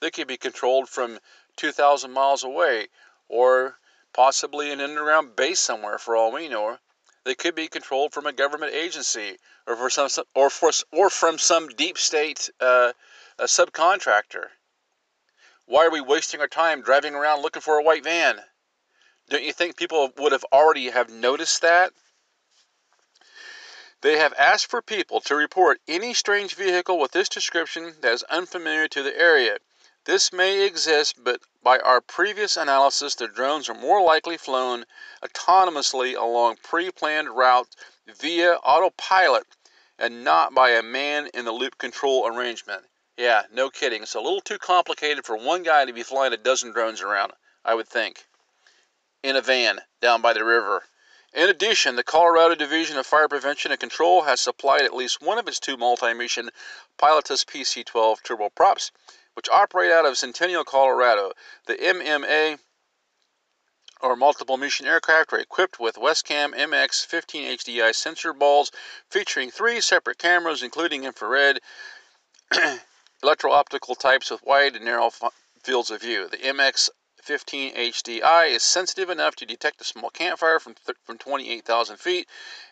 They 0.00 0.10
could 0.10 0.26
be 0.26 0.36
controlled 0.36 0.88
from 0.88 1.20
2,000 1.58 2.10
miles 2.10 2.42
away 2.42 2.88
or 3.28 3.78
possibly 4.12 4.72
an 4.72 4.80
underground 4.80 5.36
base 5.36 5.60
somewhere 5.60 5.96
for 5.96 6.16
all 6.16 6.32
we 6.32 6.48
know. 6.48 6.78
They 7.22 7.36
could 7.36 7.54
be 7.54 7.68
controlled 7.68 8.12
from 8.12 8.26
a 8.26 8.32
government 8.32 8.74
agency 8.74 9.38
or 9.64 9.76
for 9.76 9.90
some 9.90 10.08
or 10.34 10.50
for 10.50 10.72
or 10.90 11.08
from 11.08 11.38
some 11.38 11.68
deep 11.68 11.96
state 11.96 12.50
uh, 12.58 12.94
subcontractor. 13.38 14.46
Why 15.66 15.86
are 15.86 15.92
we 15.92 16.00
wasting 16.00 16.40
our 16.40 16.48
time 16.48 16.82
driving 16.82 17.14
around 17.14 17.42
looking 17.42 17.62
for 17.62 17.78
a 17.78 17.82
white 17.84 18.02
van? 18.02 18.40
Don't 19.30 19.42
you 19.42 19.52
think 19.52 19.76
people 19.76 20.10
would 20.16 20.32
have 20.32 20.44
already 20.52 20.88
have 20.88 21.10
noticed 21.10 21.60
that? 21.60 21.92
They 24.00 24.16
have 24.16 24.32
asked 24.34 24.70
for 24.70 24.80
people 24.80 25.20
to 25.22 25.34
report 25.34 25.82
any 25.86 26.14
strange 26.14 26.54
vehicle 26.54 26.98
with 26.98 27.12
this 27.12 27.28
description 27.28 27.96
that 28.00 28.12
is 28.12 28.22
unfamiliar 28.24 28.88
to 28.88 29.02
the 29.02 29.14
area. 29.14 29.58
This 30.04 30.32
may 30.32 30.64
exist, 30.64 31.22
but 31.22 31.42
by 31.62 31.78
our 31.80 32.00
previous 32.00 32.56
analysis, 32.56 33.16
the 33.16 33.28
drones 33.28 33.68
are 33.68 33.74
more 33.74 34.00
likely 34.00 34.38
flown 34.38 34.86
autonomously 35.22 36.16
along 36.16 36.56
pre 36.62 36.90
planned 36.90 37.28
routes 37.28 37.76
via 38.06 38.54
autopilot 38.54 39.46
and 39.98 40.24
not 40.24 40.54
by 40.54 40.70
a 40.70 40.82
man 40.82 41.26
in 41.34 41.44
the 41.44 41.52
loop 41.52 41.76
control 41.76 42.26
arrangement. 42.26 42.86
Yeah, 43.18 43.42
no 43.52 43.68
kidding. 43.68 44.04
It's 44.04 44.14
a 44.14 44.20
little 44.20 44.40
too 44.40 44.58
complicated 44.58 45.26
for 45.26 45.36
one 45.36 45.64
guy 45.64 45.84
to 45.84 45.92
be 45.92 46.02
flying 46.02 46.32
a 46.32 46.38
dozen 46.38 46.72
drones 46.72 47.02
around, 47.02 47.34
I 47.62 47.74
would 47.74 47.88
think 47.88 48.24
in 49.22 49.36
a 49.36 49.40
van 49.40 49.80
down 50.00 50.22
by 50.22 50.32
the 50.32 50.44
river. 50.44 50.84
In 51.34 51.48
addition, 51.48 51.96
the 51.96 52.04
Colorado 52.04 52.54
Division 52.54 52.96
of 52.96 53.06
Fire 53.06 53.28
Prevention 53.28 53.70
and 53.70 53.80
Control 53.80 54.22
has 54.22 54.40
supplied 54.40 54.82
at 54.82 54.94
least 54.94 55.20
one 55.20 55.38
of 55.38 55.46
its 55.46 55.60
two 55.60 55.76
multi 55.76 56.14
mission 56.14 56.50
Pilatus 56.98 57.44
PC 57.44 57.84
12 57.84 58.22
turboprops, 58.22 58.90
which 59.34 59.48
operate 59.48 59.92
out 59.92 60.06
of 60.06 60.16
Centennial, 60.16 60.64
Colorado. 60.64 61.32
The 61.66 61.76
MMA 61.76 62.58
or 64.00 64.16
multiple 64.16 64.56
mission 64.56 64.86
aircraft 64.86 65.32
are 65.32 65.38
equipped 65.38 65.78
with 65.78 65.96
Wescam 65.96 66.54
MX 66.54 67.04
15 67.06 67.58
HDI 67.58 67.94
sensor 67.94 68.32
balls 68.32 68.70
featuring 69.10 69.50
three 69.50 69.80
separate 69.80 70.18
cameras, 70.18 70.62
including 70.62 71.04
infrared, 71.04 71.60
electro 73.22 73.52
optical 73.52 73.94
types 73.94 74.30
with 74.30 74.42
wide 74.44 74.76
and 74.76 74.84
narrow 74.84 75.10
fields 75.62 75.90
of 75.90 76.00
view. 76.00 76.28
The 76.28 76.38
MX 76.38 76.88
15 77.28 77.74
HDI 77.74 78.52
is 78.52 78.62
sensitive 78.62 79.10
enough 79.10 79.36
to 79.36 79.44
detect 79.44 79.82
a 79.82 79.84
small 79.84 80.08
campfire 80.08 80.58
from, 80.58 80.74
th- 80.86 80.96
from 81.04 81.18
28,000 81.18 81.98
feet, 81.98 82.26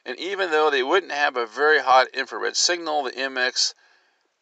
and 0.07 0.19
even 0.19 0.51
though 0.51 0.71
they 0.71 0.83
wouldn't 0.83 1.13
have 1.13 1.37
a 1.37 1.45
very 1.45 1.81
hot 1.81 2.09
infrared 2.15 2.57
signal, 2.57 3.03
the 3.03 3.11
MX 3.11 3.75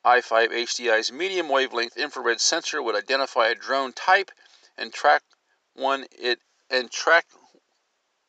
15 0.04 0.50
HDI's 0.50 1.11
medium 1.11 1.49
wavelength 1.49 1.97
infrared 1.97 2.40
sensor 2.40 2.80
would 2.80 2.94
identify 2.94 3.49
a 3.49 3.56
drone 3.56 3.92
type 3.92 4.30
and 4.78 4.92
track 4.92 5.25
one 5.73 6.06
it 6.12 6.38
and 6.71 6.92
track 6.92 7.26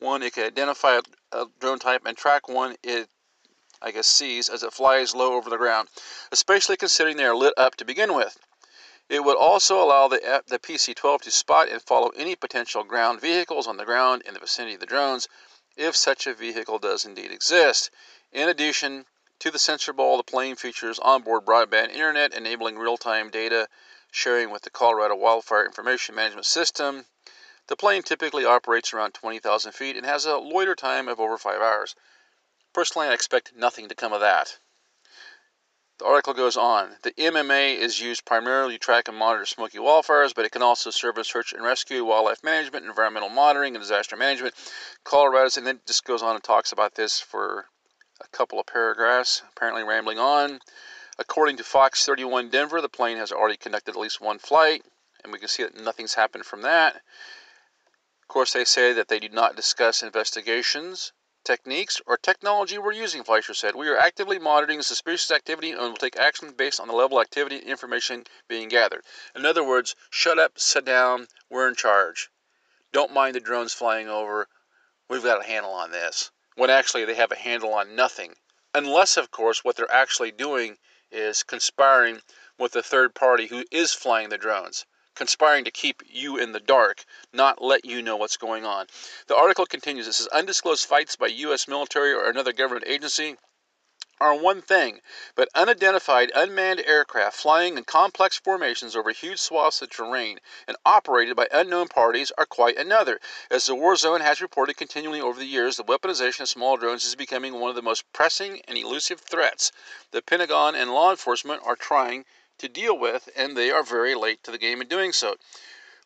one 0.00 0.24
it 0.24 0.32
can 0.32 0.42
identify 0.42 0.98
a, 0.98 1.02
a 1.38 1.46
drone 1.60 1.78
type 1.78 2.02
and 2.04 2.16
track 2.16 2.48
one 2.48 2.74
it 2.82 3.08
I 3.80 3.92
guess 3.92 4.08
sees 4.08 4.48
as 4.48 4.64
it 4.64 4.72
flies 4.72 5.14
low 5.14 5.34
over 5.34 5.50
the 5.50 5.56
ground, 5.56 5.88
especially 6.32 6.76
considering 6.76 7.16
they 7.16 7.26
are 7.26 7.36
lit 7.36 7.54
up 7.56 7.76
to 7.76 7.84
begin 7.84 8.12
with. 8.12 8.36
It 9.08 9.22
would 9.22 9.36
also 9.36 9.80
allow 9.80 10.08
the, 10.08 10.42
the 10.48 10.58
PC-12 10.58 11.22
to 11.22 11.30
spot 11.30 11.68
and 11.68 11.80
follow 11.80 12.08
any 12.16 12.34
potential 12.34 12.82
ground 12.82 13.20
vehicles 13.20 13.68
on 13.68 13.76
the 13.76 13.84
ground 13.84 14.22
in 14.22 14.34
the 14.34 14.40
vicinity 14.40 14.74
of 14.74 14.80
the 14.80 14.86
drones, 14.86 15.28
if 15.76 15.94
such 15.94 16.26
a 16.26 16.34
vehicle 16.34 16.80
does 16.80 17.04
indeed 17.04 17.30
exist. 17.30 17.90
In 18.32 18.48
addition 18.48 19.06
to 19.38 19.50
the 19.50 19.58
sensor 19.58 19.92
ball, 19.92 20.16
the 20.16 20.24
plane 20.24 20.56
features 20.56 20.98
onboard 20.98 21.44
broadband 21.44 21.90
internet 21.90 22.34
enabling 22.34 22.78
real-time 22.78 23.30
data 23.30 23.68
sharing 24.10 24.50
with 24.50 24.62
the 24.62 24.70
Colorado 24.70 25.14
Wildfire 25.14 25.64
Information 25.64 26.14
Management 26.14 26.46
System. 26.46 27.06
The 27.68 27.76
plane 27.76 28.02
typically 28.02 28.44
operates 28.44 28.92
around 28.92 29.12
20,000 29.14 29.72
feet 29.72 29.96
and 29.96 30.06
has 30.06 30.24
a 30.24 30.38
loiter 30.38 30.74
time 30.74 31.06
of 31.06 31.20
over 31.20 31.38
5 31.38 31.60
hours. 31.60 31.94
Personally, 32.72 33.08
I 33.08 33.12
expect 33.12 33.54
nothing 33.54 33.88
to 33.88 33.94
come 33.94 34.12
of 34.12 34.20
that. 34.20 34.58
The 35.98 36.04
article 36.04 36.34
goes 36.34 36.58
on. 36.58 36.98
The 37.02 37.12
MMA 37.12 37.78
is 37.78 38.02
used 38.02 38.26
primarily 38.26 38.74
to 38.74 38.78
track 38.78 39.08
and 39.08 39.16
monitor 39.16 39.46
smoky 39.46 39.78
wildfires, 39.78 40.34
but 40.34 40.44
it 40.44 40.52
can 40.52 40.62
also 40.62 40.90
serve 40.90 41.16
as 41.16 41.26
search 41.26 41.54
and 41.54 41.64
rescue, 41.64 42.04
wildlife 42.04 42.44
management, 42.44 42.84
environmental 42.84 43.30
monitoring, 43.30 43.74
and 43.74 43.82
disaster 43.82 44.14
management. 44.14 44.54
Colorado's, 45.04 45.56
and 45.56 45.66
then 45.66 45.80
just 45.86 46.04
goes 46.04 46.22
on 46.22 46.34
and 46.34 46.44
talks 46.44 46.70
about 46.70 46.96
this 46.96 47.18
for 47.18 47.70
a 48.20 48.28
couple 48.28 48.60
of 48.60 48.66
paragraphs, 48.66 49.42
apparently 49.52 49.84
rambling 49.84 50.18
on. 50.18 50.60
According 51.18 51.56
to 51.56 51.64
Fox 51.64 52.04
31 52.04 52.50
Denver, 52.50 52.82
the 52.82 52.90
plane 52.90 53.16
has 53.16 53.32
already 53.32 53.56
conducted 53.56 53.92
at 53.92 54.00
least 54.00 54.20
one 54.20 54.38
flight, 54.38 54.84
and 55.24 55.32
we 55.32 55.38
can 55.38 55.48
see 55.48 55.62
that 55.62 55.74
nothing's 55.74 56.12
happened 56.12 56.44
from 56.44 56.60
that. 56.60 56.96
Of 56.96 58.28
course, 58.28 58.52
they 58.52 58.66
say 58.66 58.92
that 58.92 59.08
they 59.08 59.18
do 59.18 59.30
not 59.30 59.56
discuss 59.56 60.02
investigations 60.02 61.14
techniques, 61.46 62.02
or 62.06 62.16
technology 62.16 62.76
we're 62.76 62.90
using, 62.90 63.22
Fleischer 63.22 63.54
said. 63.54 63.76
We 63.76 63.88
are 63.88 63.96
actively 63.96 64.38
monitoring 64.38 64.82
suspicious 64.82 65.30
activity 65.30 65.70
and 65.70 65.80
will 65.80 65.94
take 65.94 66.18
action 66.18 66.50
based 66.50 66.80
on 66.80 66.88
the 66.88 66.94
level 66.94 67.18
of 67.18 67.22
activity 67.22 67.58
and 67.58 67.66
information 67.66 68.24
being 68.48 68.68
gathered. 68.68 69.04
In 69.36 69.46
other 69.46 69.62
words, 69.62 69.94
shut 70.10 70.40
up, 70.40 70.58
sit 70.58 70.84
down, 70.84 71.28
we're 71.48 71.68
in 71.68 71.76
charge. 71.76 72.30
Don't 72.92 73.14
mind 73.14 73.36
the 73.36 73.40
drones 73.40 73.72
flying 73.72 74.08
over. 74.08 74.48
We've 75.08 75.22
got 75.22 75.40
a 75.40 75.46
handle 75.46 75.72
on 75.72 75.92
this. 75.92 76.32
When 76.56 76.68
actually 76.68 77.04
they 77.04 77.14
have 77.14 77.30
a 77.30 77.36
handle 77.36 77.72
on 77.72 77.94
nothing. 77.94 78.34
Unless, 78.74 79.16
of 79.16 79.30
course, 79.30 79.62
what 79.62 79.76
they're 79.76 79.90
actually 79.90 80.32
doing 80.32 80.78
is 81.12 81.44
conspiring 81.44 82.22
with 82.58 82.72
the 82.72 82.82
third 82.82 83.14
party 83.14 83.46
who 83.46 83.64
is 83.70 83.92
flying 83.92 84.30
the 84.30 84.38
drones 84.38 84.84
conspiring 85.16 85.64
to 85.64 85.70
keep 85.70 86.02
you 86.06 86.36
in 86.36 86.52
the 86.52 86.60
dark, 86.60 87.04
not 87.32 87.60
let 87.60 87.84
you 87.84 88.02
know 88.02 88.16
what's 88.16 88.36
going 88.36 88.64
on. 88.64 88.86
The 89.26 89.36
article 89.36 89.66
continues. 89.66 90.06
It 90.06 90.12
says 90.12 90.28
undisclosed 90.28 90.86
fights 90.86 91.16
by 91.16 91.26
U.S. 91.26 91.66
military 91.66 92.12
or 92.12 92.30
another 92.30 92.52
government 92.52 92.86
agency 92.86 93.36
are 94.18 94.34
one 94.34 94.62
thing, 94.62 94.98
but 95.34 95.48
unidentified 95.54 96.32
unmanned 96.34 96.80
aircraft 96.80 97.36
flying 97.36 97.76
in 97.76 97.84
complex 97.84 98.38
formations 98.38 98.96
over 98.96 99.10
huge 99.10 99.38
swaths 99.38 99.82
of 99.82 99.90
terrain 99.90 100.38
and 100.66 100.76
operated 100.86 101.36
by 101.36 101.46
unknown 101.52 101.86
parties 101.86 102.32
are 102.38 102.46
quite 102.46 102.78
another. 102.78 103.20
As 103.50 103.66
the 103.66 103.74
war 103.74 103.94
zone 103.94 104.22
has 104.22 104.40
reported 104.40 104.78
continually 104.78 105.20
over 105.20 105.38
the 105.38 105.44
years, 105.44 105.76
the 105.76 105.84
weaponization 105.84 106.40
of 106.40 106.48
small 106.48 106.78
drones 106.78 107.04
is 107.04 107.14
becoming 107.14 107.60
one 107.60 107.68
of 107.68 107.76
the 107.76 107.82
most 107.82 108.10
pressing 108.14 108.62
and 108.66 108.78
elusive 108.78 109.20
threats 109.20 109.70
the 110.12 110.22
Pentagon 110.22 110.74
and 110.74 110.94
law 110.94 111.10
enforcement 111.10 111.60
are 111.66 111.76
trying 111.76 112.24
to 112.58 112.68
deal 112.68 112.98
with, 112.98 113.28
and 113.36 113.56
they 113.56 113.70
are 113.70 113.82
very 113.82 114.14
late 114.14 114.42
to 114.44 114.50
the 114.50 114.58
game 114.58 114.80
in 114.80 114.88
doing 114.88 115.12
so. 115.12 115.36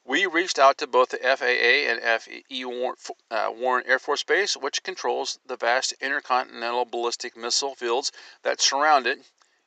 We 0.04 0.26
reached 0.26 0.58
out 0.58 0.78
to 0.78 0.86
both 0.86 1.10
the 1.10 1.18
FAA 1.18 1.90
and 1.90 2.00
FE 2.22 2.44
uh, 3.30 3.52
Warren 3.54 3.84
Air 3.86 3.98
Force 3.98 4.22
Base, 4.22 4.56
which 4.56 4.82
controls 4.82 5.38
the 5.44 5.56
vast 5.56 5.92
intercontinental 6.00 6.84
ballistic 6.86 7.36
missile 7.36 7.74
fields 7.74 8.10
that 8.42 8.60
surround 8.60 9.06
it, 9.06 9.20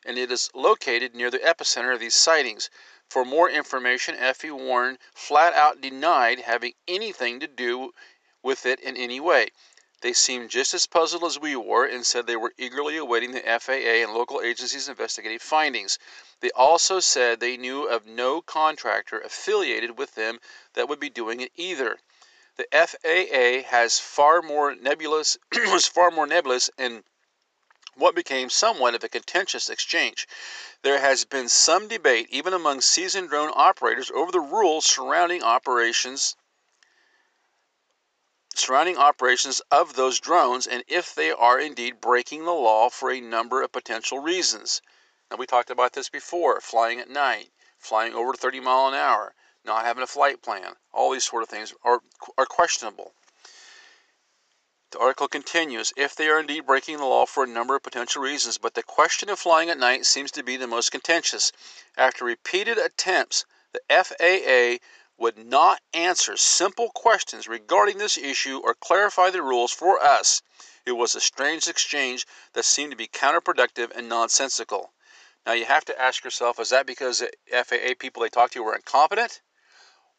and 0.04 0.18
it 0.18 0.32
is 0.32 0.50
located 0.54 1.16
near 1.16 1.30
the 1.30 1.40
epicenter 1.40 1.94
of 1.94 2.00
these 2.00 2.16
sightings. 2.16 2.70
For 3.10 3.24
more 3.24 3.50
information, 3.50 4.16
FE 4.34 4.52
Warren 4.52 4.98
flat 5.14 5.54
out 5.54 5.82
denied 5.82 6.40
having 6.40 6.74
anything 6.88 7.40
to 7.40 7.48
do 7.48 7.94
with 8.42 8.66
it 8.66 8.80
in 8.80 8.98
any 8.98 9.20
way. 9.20 9.50
They 10.04 10.12
seemed 10.12 10.50
just 10.50 10.74
as 10.74 10.86
puzzled 10.86 11.24
as 11.24 11.40
we 11.40 11.56
were 11.56 11.86
and 11.86 12.06
said 12.06 12.28
they 12.28 12.36
were 12.36 12.54
eagerly 12.58 12.98
awaiting 12.98 13.32
the 13.32 13.40
FAA 13.40 14.04
and 14.04 14.14
local 14.14 14.42
agencies' 14.42 14.90
investigative 14.90 15.42
findings. 15.42 15.98
They 16.42 16.52
also 16.52 17.00
said 17.00 17.40
they 17.40 17.56
knew 17.56 17.88
of 17.88 18.06
no 18.06 18.42
contractor 18.42 19.22
affiliated 19.22 19.98
with 19.98 20.16
them 20.16 20.42
that 20.74 20.90
would 20.90 21.00
be 21.00 21.10
doing 21.10 21.40
it 21.40 21.54
either. 21.56 22.00
The 22.58 22.68
FAA 22.74 23.70
has 23.70 23.98
far 23.98 24.42
more 24.42 24.76
nebulous 24.76 25.38
was 25.56 25.88
far 25.88 26.12
more 26.12 26.28
nebulous 26.28 26.70
in 26.78 27.06
what 27.96 28.14
became 28.14 28.50
somewhat 28.50 28.96
of 28.96 29.06
a 29.06 29.08
contentious 29.08 29.70
exchange. 29.70 30.28
There 30.82 31.00
has 31.00 31.24
been 31.24 31.48
some 31.48 31.88
debate, 31.88 32.28
even 32.30 32.52
among 32.52 32.82
seasoned 32.82 33.30
drone 33.30 33.54
operators, 33.56 34.12
over 34.12 34.34
the 34.34 34.42
rules 34.42 34.84
surrounding 34.84 35.44
operations 35.44 36.36
surrounding 38.56 38.98
operations 38.98 39.62
of 39.72 39.94
those 39.94 40.20
drones 40.20 40.68
and 40.68 40.84
if 40.88 41.16
they 41.16 41.32
are 41.32 41.60
indeed 41.60 42.00
breaking 42.00 42.46
the 42.46 42.52
law 42.52 42.90
for 42.90 43.12
a 43.12 43.22
number 43.22 43.62
of 43.62 43.72
potential 43.72 44.20
reasons. 44.20 44.82
Now, 45.30 45.38
we 45.38 45.46
talked 45.46 45.70
about 45.70 45.94
this 45.94 46.10
before 46.10 46.62
flying 46.62 47.00
at 47.00 47.10
night, 47.10 47.52
flying 47.78 48.14
over 48.14 48.34
30 48.34 48.60
mile 48.60 48.88
an 48.88 48.94
hour, 48.94 49.34
not 49.64 49.86
having 49.86 50.04
a 50.04 50.08
flight 50.08 50.42
plan. 50.42 50.76
All 50.92 51.12
these 51.12 51.24
sort 51.24 51.44
of 51.44 51.50
things 51.50 51.74
are, 51.84 52.02
are 52.38 52.46
questionable. 52.46 53.14
The 54.92 55.00
article 55.00 55.28
continues 55.28 55.92
if 55.98 56.16
they 56.16 56.30
are 56.30 56.40
indeed 56.40 56.68
breaking 56.68 56.98
the 56.98 57.06
law 57.06 57.26
for 57.26 57.44
a 57.44 57.48
number 57.48 57.76
of 57.76 57.82
potential 57.82 58.22
reasons, 58.22 58.60
but 58.60 58.76
the 58.76 58.84
question 58.84 59.28
of 59.28 59.40
flying 59.40 59.72
at 59.72 59.80
night 59.80 60.06
seems 60.06 60.32
to 60.34 60.44
be 60.44 60.56
the 60.56 60.68
most 60.68 60.92
contentious. 60.92 61.52
After 61.98 62.26
repeated 62.26 62.78
attempts, 62.78 63.44
the 63.72 63.82
FAA 63.90 64.86
would 65.24 65.38
not 65.38 65.82
answer 65.94 66.36
simple 66.36 66.90
questions 66.90 67.48
regarding 67.48 67.98
this 67.98 68.18
issue 68.18 68.60
or 68.62 68.76
clarify 68.76 69.30
the 69.30 69.42
rules 69.42 69.72
for 69.72 69.98
us. 70.04 70.42
It 70.86 70.92
was 70.92 71.16
a 71.16 71.22
strange 71.22 71.66
exchange 71.66 72.28
that 72.52 72.66
seemed 72.66 72.92
to 72.92 72.98
be 72.98 73.08
counterproductive 73.08 73.90
and 73.96 74.10
nonsensical. 74.10 74.92
Now 75.46 75.54
you 75.54 75.64
have 75.64 75.86
to 75.86 75.98
ask 75.98 76.26
yourself 76.26 76.60
is 76.60 76.72
that 76.72 76.86
because 76.86 77.20
the 77.20 77.32
FAA 77.50 77.94
people 77.98 78.22
they 78.22 78.28
talked 78.28 78.52
to 78.52 78.64
were 78.64 78.76
incompetent? 78.76 79.40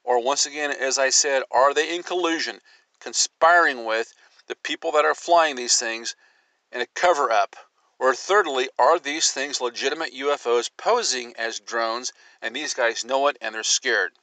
Or 0.05 0.21
once 0.21 0.47
again, 0.47 0.71
as 0.71 0.99
I 0.99 1.11
said, 1.11 1.43
are 1.51 1.75
they 1.75 1.95
in 1.95 2.03
collusion, 2.03 2.63
conspiring 2.99 3.85
with 3.85 4.11
the 4.47 4.57
people 4.57 4.93
that 4.93 5.05
are 5.05 5.15
flying 5.15 5.57
these 5.57 5.77
things 5.77 6.17
in 6.73 6.81
a 6.81 6.87
cover 6.87 7.31
up? 7.31 7.57
Or 7.99 8.15
thirdly, 8.15 8.71
are 8.79 8.99
these 8.99 9.31
things 9.31 9.61
legitimate 9.61 10.15
UFOs 10.15 10.71
posing 10.79 11.37
as 11.37 11.61
drones 11.61 12.11
and 12.41 12.57
these 12.57 12.73
guys 12.73 13.05
know 13.05 13.27
it 13.27 13.37
and 13.43 13.55
they're 13.55 13.63
scared? 13.63 14.15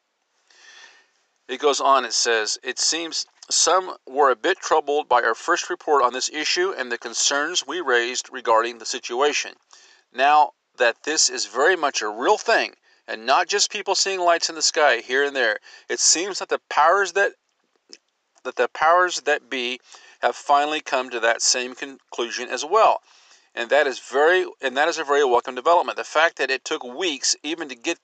It 1.48 1.60
goes 1.60 1.81
on, 1.81 2.05
it 2.05 2.13
says, 2.13 2.57
It 2.63 2.79
seems 2.79 3.25
some 3.50 3.98
were 4.07 4.29
a 4.29 4.36
bit 4.36 4.60
troubled 4.60 5.10
by 5.10 5.21
our 5.24 5.36
first 5.36 5.69
report 5.69 6.03
on 6.03 6.13
this 6.13 6.29
issue 6.29 6.71
and 6.71 6.91
the 6.91 6.98
concerns 6.98 7.67
we 7.67 7.81
raised 7.81 8.29
regarding 8.31 8.77
the 8.77 8.86
situation. 8.86 9.55
Now 10.13 10.53
that 10.77 11.03
this 11.03 11.29
is 11.29 11.45
very 11.48 11.75
much 11.75 12.01
a 12.01 12.10
real 12.10 12.38
thing, 12.38 12.75
and 13.07 13.25
not 13.25 13.48
just 13.48 13.71
people 13.71 13.95
seeing 13.95 14.19
lights 14.19 14.50
in 14.50 14.55
the 14.55 14.62
sky 14.62 14.98
here 14.98 15.24
and 15.24 15.36
there, 15.36 15.60
it 15.89 16.00
seems 16.00 16.39
that 16.39 16.50
the 16.50 16.62
powers 16.69 17.13
that 17.13 17.33
that 18.43 18.55
the 18.55 18.69
powers 18.69 19.21
that 19.21 19.50
be 19.50 19.79
have 20.21 20.36
finally 20.36 20.81
come 20.81 21.10
to 21.10 21.19
that 21.19 21.41
same 21.41 21.75
conclusion 21.75 22.50
as 22.50 22.66
well. 22.66 23.01
And 23.53 23.70
that 23.70 23.85
is 23.85 24.00
very 24.00 24.46
and 24.61 24.77
that 24.77 24.87
is 24.87 24.98
a 24.98 25.03
very 25.03 25.25
welcome 25.25 25.55
development. 25.55 25.98
The 25.98 26.03
fact 26.03 26.37
that 26.37 26.50
it 26.50 26.63
took 26.63 26.83
weeks 26.83 27.35
even 27.44 27.68
to 27.70 27.75
get 27.75 28.00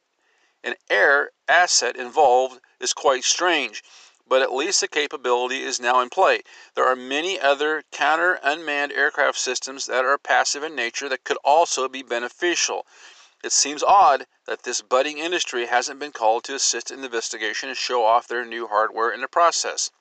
an 0.64 0.76
air 0.90 1.32
asset 1.48 1.96
involved 1.96 2.60
is 2.80 2.94
quite 2.94 3.24
strange, 3.24 3.84
but 4.28 4.42
at 4.42 4.54
least 4.54 4.82
the 4.82 4.88
capability 4.88 5.62
is 5.62 5.80
now 5.80 6.02
in 6.02 6.10
play. 6.10 6.42
There 6.76 6.86
are 6.86 6.96
many 6.96 7.40
other 7.40 7.84
counter 7.92 8.40
unmanned 8.44 8.92
aircraft 8.92 9.38
systems 9.38 9.86
that 9.86 10.04
are 10.04 10.18
passive 10.18 10.64
in 10.64 10.76
nature 10.76 11.08
that 11.10 11.24
could 11.24 11.38
also 11.44 11.88
be 11.88 12.04
beneficial. 12.04 12.86
It 13.44 13.52
seems 13.52 13.84
odd 13.84 14.26
that 14.46 14.64
this 14.64 14.82
budding 14.82 15.20
industry 15.20 15.68
hasn't 15.68 16.00
been 16.00 16.12
called 16.12 16.44
to 16.46 16.56
assist 16.56 16.90
in 16.92 17.02
the 17.02 17.06
investigation 17.06 17.70
and 17.70 17.78
show 17.78 18.04
off 18.04 18.28
their 18.28 18.44
new 18.44 18.68
hardware 18.68 19.12
in 19.12 19.22
the 19.22 19.28
process. 19.28 19.92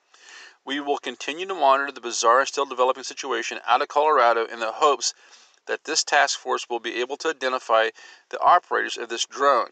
We 0.65 0.81
will 0.81 0.99
continue 0.99 1.47
to 1.47 1.55
monitor 1.55 1.93
the 1.93 2.01
bizarre 2.01 2.47
still 2.47 2.65
developing 2.65 3.05
situation 3.05 3.61
out 3.67 3.83
of 3.83 3.89
Colorado 3.89 4.47
in 4.47 4.59
the 4.59 4.73
hopes 4.73 5.15
that 5.67 5.85
this 5.85 6.03
task 6.03 6.39
force 6.39 6.69
will 6.69 6.81
be 6.81 7.01
able 7.01 7.17
to 7.19 7.29
identify 7.29 7.91
the 8.31 8.41
operators 8.41 8.97
of 8.97 9.09
this 9.09 9.27
drone. 9.27 9.69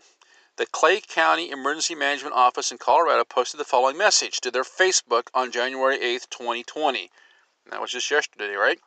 The 0.57 0.67
Clay 0.67 1.01
County 1.01 1.51
Emergency 1.51 1.97
Management 1.97 2.37
Office 2.37 2.71
in 2.71 2.79
Colorado 2.79 3.25
posted 3.25 3.59
the 3.59 3.65
following 3.65 3.97
message 3.97 4.41
to 4.41 4.53
their 4.53 4.63
Facebook 4.63 5.27
on 5.35 5.51
January 5.51 6.01
8, 6.01 6.29
2020. 6.31 7.11
That 7.71 7.81
was 7.81 7.91
just 7.91 8.09
yesterday, 8.09 8.55
right? 8.55 8.79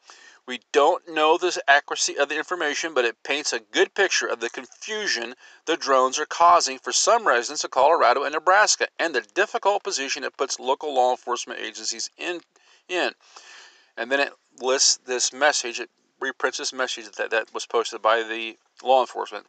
We 0.45 0.61
don't 0.71 1.09
know 1.09 1.37
the 1.37 1.61
accuracy 1.67 2.17
of 2.17 2.29
the 2.29 2.37
information, 2.37 2.93
but 2.93 3.03
it 3.03 3.21
paints 3.21 3.51
a 3.51 3.59
good 3.59 3.93
picture 3.93 4.27
of 4.27 4.39
the 4.39 4.49
confusion 4.49 5.35
the 5.65 5.75
drones 5.75 6.17
are 6.17 6.25
causing 6.25 6.79
for 6.79 6.93
some 6.93 7.27
residents 7.27 7.65
of 7.65 7.71
Colorado 7.71 8.23
and 8.23 8.31
Nebraska 8.31 8.87
and 8.97 9.13
the 9.13 9.19
difficult 9.19 9.83
position 9.83 10.23
it 10.23 10.37
puts 10.37 10.61
local 10.61 10.93
law 10.93 11.11
enforcement 11.11 11.59
agencies 11.59 12.09
in. 12.17 12.39
in. 12.87 13.11
And 13.97 14.09
then 14.09 14.21
it 14.21 14.31
lists 14.57 14.99
this 15.05 15.33
message, 15.33 15.81
it 15.81 15.89
reprints 16.21 16.59
this 16.59 16.71
message 16.71 17.11
that, 17.17 17.31
that 17.31 17.53
was 17.53 17.65
posted 17.65 18.01
by 18.01 18.23
the 18.23 18.57
law 18.81 19.01
enforcement. 19.01 19.47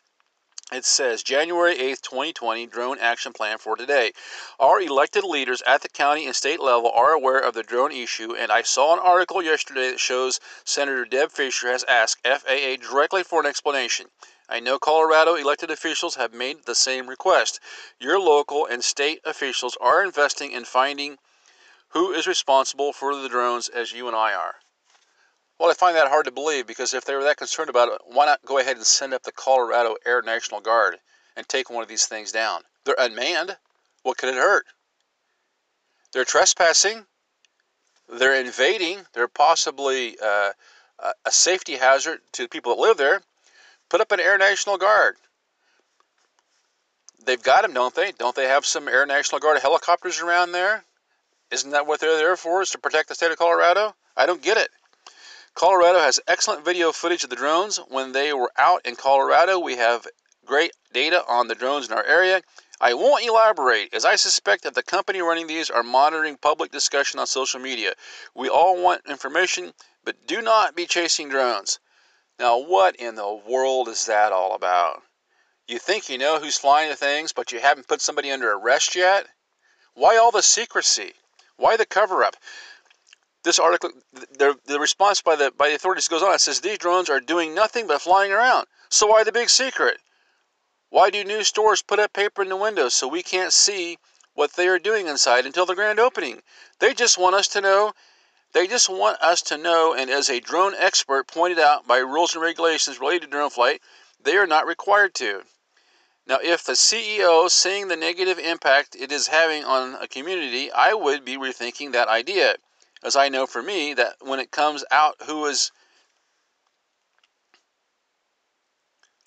It 0.70 0.84
says 0.84 1.22
January 1.22 1.76
8th, 1.76 2.02
2020, 2.02 2.66
drone 2.66 2.98
action 2.98 3.32
plan 3.32 3.56
for 3.56 3.74
today. 3.74 4.12
Our 4.60 4.82
elected 4.82 5.24
leaders 5.24 5.62
at 5.62 5.80
the 5.80 5.88
county 5.88 6.26
and 6.26 6.36
state 6.36 6.60
level 6.60 6.90
are 6.90 7.12
aware 7.12 7.38
of 7.38 7.54
the 7.54 7.62
drone 7.62 7.90
issue, 7.90 8.34
and 8.36 8.52
I 8.52 8.60
saw 8.60 8.92
an 8.92 8.98
article 8.98 9.42
yesterday 9.42 9.90
that 9.90 9.98
shows 9.98 10.40
Senator 10.64 11.06
Deb 11.06 11.32
Fischer 11.32 11.72
has 11.72 11.84
asked 11.84 12.20
FAA 12.22 12.76
directly 12.76 13.22
for 13.22 13.40
an 13.40 13.46
explanation. 13.46 14.10
I 14.46 14.60
know 14.60 14.78
Colorado 14.78 15.36
elected 15.36 15.70
officials 15.70 16.16
have 16.16 16.34
made 16.34 16.66
the 16.66 16.74
same 16.74 17.08
request. 17.08 17.60
Your 17.98 18.20
local 18.20 18.66
and 18.66 18.84
state 18.84 19.22
officials 19.24 19.74
are 19.80 20.04
investing 20.04 20.52
in 20.52 20.66
finding 20.66 21.16
who 21.92 22.12
is 22.12 22.26
responsible 22.26 22.92
for 22.92 23.16
the 23.16 23.30
drones 23.30 23.70
as 23.70 23.92
you 23.92 24.06
and 24.06 24.14
I 24.14 24.34
are. 24.34 24.56
Well, 25.58 25.70
I 25.70 25.74
find 25.74 25.96
that 25.96 26.08
hard 26.08 26.26
to 26.26 26.30
believe 26.30 26.66
because 26.66 26.94
if 26.94 27.04
they 27.04 27.14
were 27.14 27.24
that 27.24 27.36
concerned 27.36 27.68
about 27.68 27.88
it, 27.88 28.00
why 28.06 28.26
not 28.26 28.44
go 28.44 28.58
ahead 28.58 28.76
and 28.76 28.86
send 28.86 29.12
up 29.12 29.24
the 29.24 29.32
Colorado 29.32 29.96
Air 30.06 30.22
National 30.22 30.60
Guard 30.60 30.98
and 31.36 31.48
take 31.48 31.68
one 31.68 31.82
of 31.82 31.88
these 31.88 32.06
things 32.06 32.30
down? 32.30 32.62
They're 32.84 32.94
unmanned. 32.96 33.56
What 34.04 34.18
could 34.18 34.28
it 34.28 34.36
hurt? 34.36 34.66
They're 36.12 36.24
trespassing. 36.24 37.04
They're 38.08 38.40
invading. 38.40 39.00
They're 39.12 39.28
possibly 39.28 40.16
uh, 40.22 40.52
a 41.24 41.30
safety 41.30 41.76
hazard 41.76 42.20
to 42.32 42.42
the 42.42 42.48
people 42.48 42.74
that 42.74 42.80
live 42.80 42.96
there. 42.96 43.20
Put 43.88 44.00
up 44.00 44.12
an 44.12 44.20
Air 44.20 44.38
National 44.38 44.78
Guard. 44.78 45.16
They've 47.24 47.42
got 47.42 47.62
them, 47.62 47.74
don't 47.74 47.94
they? 47.94 48.12
Don't 48.12 48.36
they 48.36 48.46
have 48.46 48.64
some 48.64 48.88
Air 48.88 49.06
National 49.06 49.40
Guard 49.40 49.58
helicopters 49.60 50.20
around 50.20 50.52
there? 50.52 50.84
Isn't 51.50 51.72
that 51.72 51.86
what 51.86 52.00
they're 52.00 52.16
there 52.16 52.36
for? 52.36 52.62
Is 52.62 52.70
to 52.70 52.78
protect 52.78 53.08
the 53.08 53.14
state 53.14 53.32
of 53.32 53.38
Colorado? 53.38 53.94
I 54.16 54.26
don't 54.26 54.42
get 54.42 54.56
it. 54.56 54.70
Colorado 55.58 55.98
has 55.98 56.20
excellent 56.28 56.64
video 56.64 56.92
footage 56.92 57.24
of 57.24 57.30
the 57.30 57.34
drones. 57.34 57.78
When 57.88 58.12
they 58.12 58.32
were 58.32 58.52
out 58.56 58.86
in 58.86 58.94
Colorado, 58.94 59.58
we 59.58 59.74
have 59.74 60.06
great 60.46 60.70
data 60.92 61.24
on 61.26 61.48
the 61.48 61.56
drones 61.56 61.88
in 61.88 61.94
our 61.94 62.04
area. 62.04 62.42
I 62.80 62.94
won't 62.94 63.24
elaborate, 63.24 63.92
as 63.92 64.04
I 64.04 64.14
suspect 64.14 64.62
that 64.62 64.76
the 64.76 64.84
company 64.84 65.20
running 65.20 65.48
these 65.48 65.68
are 65.68 65.82
monitoring 65.82 66.36
public 66.36 66.70
discussion 66.70 67.18
on 67.18 67.26
social 67.26 67.58
media. 67.58 67.94
We 68.36 68.48
all 68.48 68.80
want 68.80 69.08
information, 69.08 69.74
but 70.04 70.28
do 70.28 70.42
not 70.42 70.76
be 70.76 70.86
chasing 70.86 71.28
drones. 71.28 71.80
Now, 72.38 72.58
what 72.58 72.94
in 72.94 73.16
the 73.16 73.42
world 73.44 73.88
is 73.88 74.06
that 74.06 74.30
all 74.30 74.54
about? 74.54 75.02
You 75.66 75.80
think 75.80 76.08
you 76.08 76.18
know 76.18 76.38
who's 76.38 76.56
flying 76.56 76.88
the 76.88 76.94
things, 76.94 77.32
but 77.32 77.50
you 77.50 77.58
haven't 77.58 77.88
put 77.88 78.00
somebody 78.00 78.30
under 78.30 78.52
arrest 78.52 78.94
yet? 78.94 79.26
Why 79.94 80.18
all 80.18 80.30
the 80.30 80.40
secrecy? 80.40 81.14
Why 81.56 81.76
the 81.76 81.84
cover 81.84 82.22
up? 82.22 82.36
This 83.44 83.58
article, 83.58 83.90
the, 84.12 84.58
the 84.66 84.80
response 84.80 85.22
by 85.22 85.36
the 85.36 85.52
by 85.52 85.68
the 85.68 85.76
authorities 85.76 86.08
goes 86.08 86.22
on. 86.22 86.34
It 86.34 86.40
says 86.40 86.60
these 86.60 86.78
drones 86.78 87.08
are 87.08 87.20
doing 87.20 87.54
nothing 87.54 87.86
but 87.86 88.02
flying 88.02 88.32
around. 88.32 88.66
So 88.90 89.06
why 89.06 89.24
the 89.24 89.32
big 89.32 89.48
secret? 89.48 89.98
Why 90.90 91.10
do 91.10 91.22
new 91.22 91.44
stores 91.44 91.82
put 91.82 91.98
up 91.98 92.12
paper 92.12 92.42
in 92.42 92.48
the 92.48 92.56
windows 92.56 92.94
so 92.94 93.06
we 93.06 93.22
can't 93.22 93.52
see 93.52 93.98
what 94.34 94.54
they 94.54 94.68
are 94.68 94.78
doing 94.78 95.06
inside 95.06 95.46
until 95.46 95.66
the 95.66 95.74
grand 95.74 96.00
opening? 96.00 96.42
They 96.78 96.94
just 96.94 97.18
want 97.18 97.36
us 97.36 97.48
to 97.48 97.60
know. 97.60 97.92
They 98.52 98.66
just 98.66 98.88
want 98.88 99.20
us 99.20 99.42
to 99.42 99.58
know. 99.58 99.94
And 99.94 100.10
as 100.10 100.30
a 100.30 100.40
drone 100.40 100.74
expert 100.74 101.28
pointed 101.28 101.58
out 101.58 101.86
by 101.86 101.98
rules 101.98 102.34
and 102.34 102.42
regulations 102.42 102.98
related 102.98 103.22
to 103.22 103.28
drone 103.28 103.50
flight, 103.50 103.82
they 104.20 104.36
are 104.36 104.46
not 104.46 104.66
required 104.66 105.14
to. 105.16 105.44
Now, 106.26 106.38
if 106.42 106.64
the 106.64 106.72
CEO 106.72 107.50
seeing 107.50 107.88
the 107.88 107.96
negative 107.96 108.38
impact 108.38 108.94
it 108.94 109.12
is 109.12 109.28
having 109.28 109.64
on 109.64 109.94
a 109.94 110.08
community, 110.08 110.70
I 110.72 110.92
would 110.92 111.24
be 111.24 111.36
rethinking 111.36 111.92
that 111.92 112.08
idea 112.08 112.56
as 113.02 113.16
I 113.16 113.28
know 113.28 113.46
for 113.46 113.62
me 113.62 113.94
that 113.94 114.16
when 114.20 114.40
it 114.40 114.50
comes 114.50 114.84
out 114.90 115.16
who 115.26 115.44
is 115.46 115.70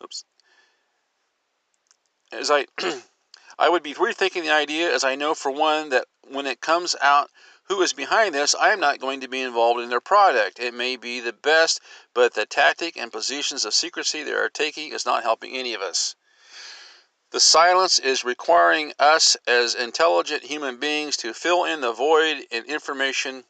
oops 0.04 0.26
as 2.32 2.52
I 2.52 2.66
I 3.60 3.70
would 3.70 3.84
be 3.84 3.94
rethinking 3.94 4.42
the 4.42 4.52
idea 4.52 4.94
as 4.94 5.04
I 5.04 5.16
know 5.16 5.34
for 5.34 5.52
one 5.52 5.90
that 5.90 6.06
when 6.28 6.48
it 6.48 6.62
comes 6.62 6.96
out 7.02 7.30
who 7.66 7.82
is 7.82 7.94
behind 7.94 8.34
this, 8.34 8.56
I 8.56 8.74
am 8.74 8.80
not 8.80 9.00
going 9.00 9.22
to 9.22 9.28
be 9.28 9.42
involved 9.42 9.80
in 9.80 9.90
their 9.90 10.02
product. 10.02 10.60
It 10.60 10.74
may 10.74 10.98
be 10.98 11.20
the 11.20 11.32
best, 11.32 11.80
but 12.14 12.34
the 12.34 12.46
tactic 12.46 12.98
and 12.98 13.12
positions 13.12 13.64
of 13.64 13.74
secrecy 13.74 14.24
they 14.24 14.34
are 14.34 14.50
taking 14.50 14.92
is 14.92 15.06
not 15.06 15.24
helping 15.24 15.56
any 15.56 15.74
of 15.74 15.82
us. 15.82 16.16
The 17.32 17.40
silence 17.40 17.98
is 17.98 18.26
requiring 18.26 18.94
us 19.00 19.38
as 19.48 19.74
intelligent 19.74 20.44
human 20.44 20.78
beings 20.78 21.16
to 21.18 21.34
fill 21.34 21.64
in 21.64 21.80
the 21.80 21.94
void 21.94 22.46
in 22.52 22.66
information 22.66 23.46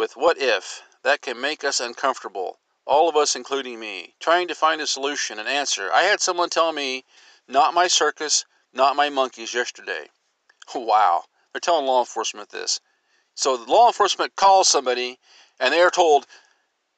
with 0.00 0.16
what 0.16 0.38
if 0.38 0.80
that 1.02 1.20
can 1.20 1.38
make 1.38 1.62
us 1.62 1.78
uncomfortable, 1.78 2.58
all 2.86 3.06
of 3.06 3.16
us, 3.16 3.36
including 3.36 3.78
me, 3.78 4.14
trying 4.18 4.48
to 4.48 4.54
find 4.54 4.80
a 4.80 4.86
solution, 4.86 5.38
an 5.38 5.46
answer. 5.46 5.90
I 5.92 6.04
had 6.04 6.22
someone 6.22 6.48
tell 6.48 6.72
me, 6.72 7.04
not 7.46 7.74
my 7.74 7.86
circus, 7.86 8.46
not 8.72 8.96
my 8.96 9.10
monkeys 9.10 9.52
yesterday. 9.52 10.08
Wow. 10.74 11.24
They're 11.52 11.60
telling 11.60 11.84
law 11.84 12.00
enforcement 12.00 12.48
this. 12.48 12.80
So 13.34 13.62
law 13.68 13.88
enforcement 13.88 14.36
calls 14.36 14.68
somebody 14.68 15.18
and 15.58 15.70
they 15.70 15.82
are 15.82 15.90
told, 15.90 16.26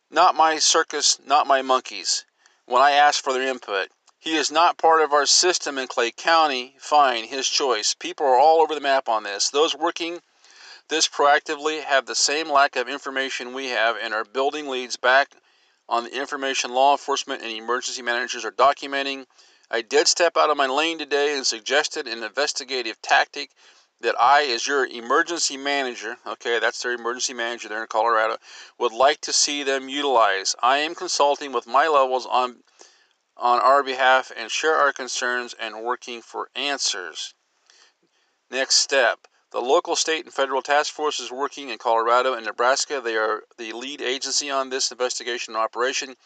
not 0.09 0.37
my 0.37 0.61
circus, 0.61 1.19
not 1.27 1.49
my 1.49 1.61
monkeys, 1.61 2.25
when 2.67 2.83
I 2.83 2.93
ask 2.93 3.25
for 3.25 3.33
their 3.33 3.49
input. 3.49 3.89
He 4.21 4.37
is 4.37 4.53
not 4.53 4.79
part 4.79 5.03
of 5.03 5.13
our 5.13 5.27
system 5.27 5.77
in 5.77 5.89
Clay 5.89 6.13
County. 6.13 6.77
Fine, 6.79 7.25
his 7.25 7.49
choice. 7.49 7.95
People 7.95 8.27
are 8.27 8.39
all 8.39 8.61
over 8.61 8.77
the 8.77 8.81
map 8.81 9.09
on 9.09 9.25
this. 9.25 9.51
Those 9.51 9.75
working 9.75 10.21
this 10.93 11.09
proactively 11.09 11.83
have 11.83 12.05
the 12.05 12.15
same 12.15 12.51
lack 12.51 12.77
of 12.77 12.87
information 12.87 13.55
we 13.55 13.69
have 13.69 13.97
and 13.97 14.13
are 14.13 14.27
building 14.27 14.69
leads 14.69 14.99
back 14.99 15.31
on 15.89 16.05
the 16.05 16.15
information 16.15 16.71
law 16.71 16.93
enforcement 16.93 17.41
and 17.41 17.51
emergency 17.51 18.03
managers 18.03 18.45
are 18.45 18.53
documenting. 18.53 19.25
I 19.71 19.81
did 19.81 20.07
step 20.07 20.37
out 20.37 20.51
of 20.51 20.59
my 20.59 20.67
lane 20.67 20.99
today 20.99 21.35
and 21.35 21.47
suggested 21.47 22.07
an 22.07 22.23
investigative 22.23 23.01
tactic 23.01 23.53
that 24.03 24.21
I, 24.21 24.45
as 24.45 24.67
your 24.67 24.85
emergency 24.85 25.57
manager, 25.57 26.19
okay, 26.27 26.59
that's 26.59 26.83
their 26.83 26.93
emergency 26.93 27.33
manager 27.33 27.71
there 27.71 27.81
in 27.81 27.89
Colorado, 27.89 28.37
would 28.79 28.93
like 28.93 29.23
to 29.23 29.33
see 29.33 29.63
them 29.63 29.89
utilize. 29.89 30.55
I 30.63 30.77
am 30.79 30.95
consulting 30.95 31.53
with 31.53 31.67
my 31.67 31.89
levels 31.89 32.27
on 32.27 32.63
on 33.39 33.61
our 33.61 33.83
behalf 33.83 34.31
and 34.37 34.51
share 34.51 34.77
our 34.77 34.93
concerns 34.93 35.55
and 35.59 35.83
working 35.83 36.21
for 36.21 36.51
answers. 36.55 37.33
Next 38.51 38.77
step 38.77 39.27
the 39.53 39.61
local, 39.61 39.95
state, 39.95 40.25
and 40.25 40.33
federal 40.33 40.63
task 40.63 40.93
forces 40.93 41.31
working 41.31 41.69
in 41.69 41.79
Colorado 41.79 42.35
and 42.35 42.47
Nebraska, 42.47 43.01
they 43.05 43.17
are 43.17 43.43
the 43.59 43.73
lead 43.73 44.01
agency 44.01 44.51
on 44.51 44.71
this 44.71 44.91
investigation 44.91 45.55
and 45.55 45.63
operation. 45.63 46.17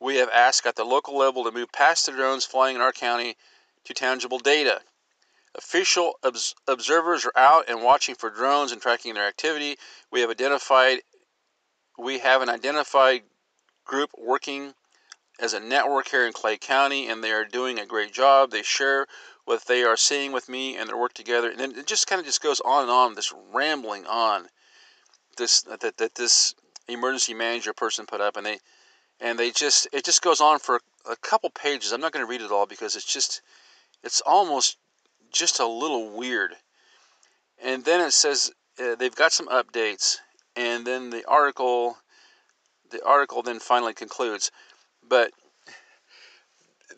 We 0.00 0.16
have 0.16 0.30
asked 0.30 0.66
at 0.66 0.74
the 0.74 0.84
local 0.84 1.16
level 1.16 1.44
to 1.44 1.52
move 1.52 1.70
past 1.70 2.06
the 2.06 2.12
drones 2.12 2.44
flying 2.44 2.76
in 2.76 2.82
our 2.82 2.92
county 2.92 3.36
to 3.84 3.94
tangible 3.94 4.38
data. 4.38 4.80
Official 5.54 6.18
obs- 6.24 6.54
observers 6.66 7.26
are 7.26 7.32
out 7.36 7.68
and 7.68 7.82
watching 7.82 8.14
for 8.14 8.30
drones 8.30 8.72
and 8.72 8.80
tracking 8.80 9.14
their 9.14 9.28
activity. 9.28 9.76
We 10.10 10.22
have 10.22 10.30
identified 10.30 11.00
we 11.98 12.20
have 12.20 12.40
an 12.40 12.48
identified 12.48 13.22
group 13.84 14.10
working 14.16 14.72
as 15.38 15.52
a 15.52 15.60
network 15.60 16.08
here 16.08 16.26
in 16.26 16.32
Clay 16.32 16.56
County, 16.56 17.08
and 17.08 17.22
they 17.22 17.32
are 17.32 17.44
doing 17.44 17.78
a 17.78 17.86
great 17.86 18.12
job. 18.12 18.50
They 18.50 18.62
share 18.62 19.06
what 19.44 19.66
they 19.66 19.82
are 19.82 19.96
seeing 19.96 20.32
with 20.32 20.48
me 20.48 20.76
and 20.76 20.88
their 20.88 20.96
work 20.96 21.14
together. 21.14 21.50
And 21.50 21.58
then 21.58 21.76
it 21.76 21.86
just 21.86 22.06
kind 22.06 22.20
of 22.20 22.26
just 22.26 22.42
goes 22.42 22.60
on 22.60 22.82
and 22.82 22.90
on, 22.90 23.14
this 23.14 23.32
rambling 23.52 24.06
on 24.06 24.46
this 25.36 25.62
that, 25.62 25.96
that 25.96 26.14
this 26.14 26.54
emergency 26.88 27.34
manager 27.34 27.72
person 27.72 28.06
put 28.06 28.20
up 28.20 28.36
and 28.36 28.46
they 28.46 28.58
and 29.20 29.38
they 29.38 29.50
just 29.50 29.88
it 29.92 30.04
just 30.04 30.22
goes 30.22 30.40
on 30.40 30.58
for 30.58 30.80
a, 31.10 31.16
couple 31.16 31.50
pages. 31.50 31.92
I'm 31.92 32.00
not 32.00 32.12
going 32.12 32.24
to 32.24 32.30
read 32.30 32.42
it 32.42 32.52
all 32.52 32.66
because 32.66 32.96
it's 32.96 33.10
just 33.10 33.42
it's 34.04 34.20
almost 34.20 34.76
just 35.32 35.60
a 35.60 35.66
little 35.66 36.10
weird. 36.10 36.52
And 37.62 37.84
then 37.84 38.00
it 38.00 38.12
says 38.12 38.52
uh, 38.78 38.94
they've 38.94 39.14
got 39.14 39.32
some 39.32 39.48
updates 39.48 40.18
and 40.56 40.86
then 40.86 41.10
the 41.10 41.24
article 41.26 41.96
the 42.90 43.04
article 43.04 43.42
then 43.42 43.58
finally 43.58 43.94
concludes. 43.94 44.50
But 45.08 45.32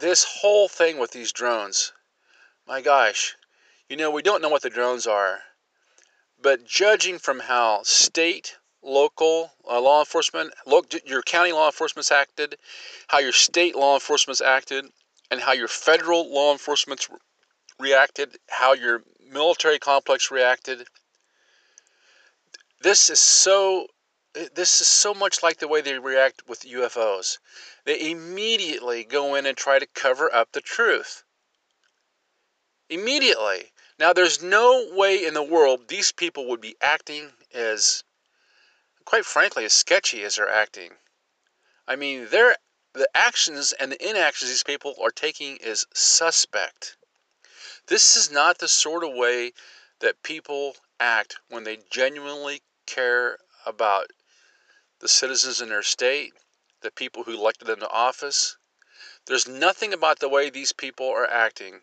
this 0.00 0.24
whole 0.24 0.68
thing 0.68 0.98
with 0.98 1.12
these 1.12 1.32
drones 1.32 1.92
my 2.66 2.80
gosh, 2.80 3.36
you 3.90 3.96
know, 3.96 4.10
we 4.10 4.22
don't 4.22 4.40
know 4.40 4.48
what 4.48 4.62
the 4.62 4.70
drones 4.70 5.06
are, 5.06 5.40
but 6.40 6.64
judging 6.64 7.18
from 7.18 7.40
how 7.40 7.82
state, 7.82 8.56
local 8.82 9.52
uh, 9.68 9.80
law 9.80 10.00
enforcement, 10.00 10.54
look, 10.66 10.94
your 11.06 11.22
county 11.22 11.52
law 11.52 11.66
enforcement's 11.66 12.10
acted, 12.10 12.56
how 13.08 13.18
your 13.18 13.32
state 13.32 13.76
law 13.76 13.94
enforcement's 13.94 14.40
acted, 14.40 14.86
and 15.30 15.40
how 15.40 15.52
your 15.52 15.68
federal 15.68 16.32
law 16.32 16.52
enforcement's 16.52 17.08
reacted, 17.78 18.38
how 18.48 18.72
your 18.72 19.02
military 19.30 19.78
complex 19.78 20.30
reacted. 20.30 20.86
This 22.80 23.10
is 23.10 23.20
so 23.20 23.88
this 24.54 24.80
is 24.80 24.88
so 24.88 25.14
much 25.14 25.42
like 25.42 25.58
the 25.58 25.68
way 25.68 25.80
they 25.80 25.98
react 25.98 26.42
with 26.48 26.62
UFOs. 26.62 27.38
They 27.84 28.10
immediately 28.10 29.04
go 29.04 29.34
in 29.34 29.46
and 29.46 29.56
try 29.56 29.78
to 29.78 29.86
cover 29.86 30.34
up 30.34 30.52
the 30.52 30.60
truth 30.60 31.23
immediately. 32.88 33.72
Now, 33.98 34.12
there's 34.12 34.42
no 34.42 34.88
way 34.92 35.24
in 35.24 35.34
the 35.34 35.42
world 35.42 35.88
these 35.88 36.12
people 36.12 36.48
would 36.48 36.60
be 36.60 36.76
acting 36.80 37.32
as, 37.52 38.04
quite 39.04 39.24
frankly, 39.24 39.64
as 39.64 39.72
sketchy 39.72 40.22
as 40.22 40.36
they're 40.36 40.48
acting. 40.48 40.92
I 41.86 41.96
mean, 41.96 42.28
their 42.28 42.56
the 42.92 43.08
actions 43.14 43.72
and 43.72 43.90
the 43.90 44.08
inactions 44.08 44.50
these 44.50 44.62
people 44.62 44.94
are 45.02 45.10
taking 45.10 45.56
is 45.56 45.84
suspect. 45.92 46.96
This 47.86 48.16
is 48.16 48.30
not 48.30 48.58
the 48.58 48.68
sort 48.68 49.02
of 49.02 49.14
way 49.14 49.52
that 50.00 50.22
people 50.22 50.76
act 51.00 51.36
when 51.48 51.64
they 51.64 51.78
genuinely 51.90 52.62
care 52.86 53.38
about 53.66 54.10
the 55.00 55.08
citizens 55.08 55.60
in 55.60 55.68
their 55.68 55.82
state, 55.82 56.34
the 56.82 56.90
people 56.90 57.24
who 57.24 57.34
elected 57.34 57.66
them 57.66 57.80
to 57.80 57.90
office. 57.90 58.56
There's 59.26 59.48
nothing 59.48 59.92
about 59.92 60.20
the 60.20 60.28
way 60.28 60.50
these 60.50 60.72
people 60.72 61.08
are 61.08 61.28
acting 61.28 61.80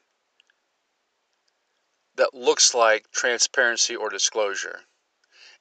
that 2.16 2.34
looks 2.34 2.74
like 2.74 3.12
transparency 3.12 3.96
or 3.96 4.10
disclosure. 4.10 4.82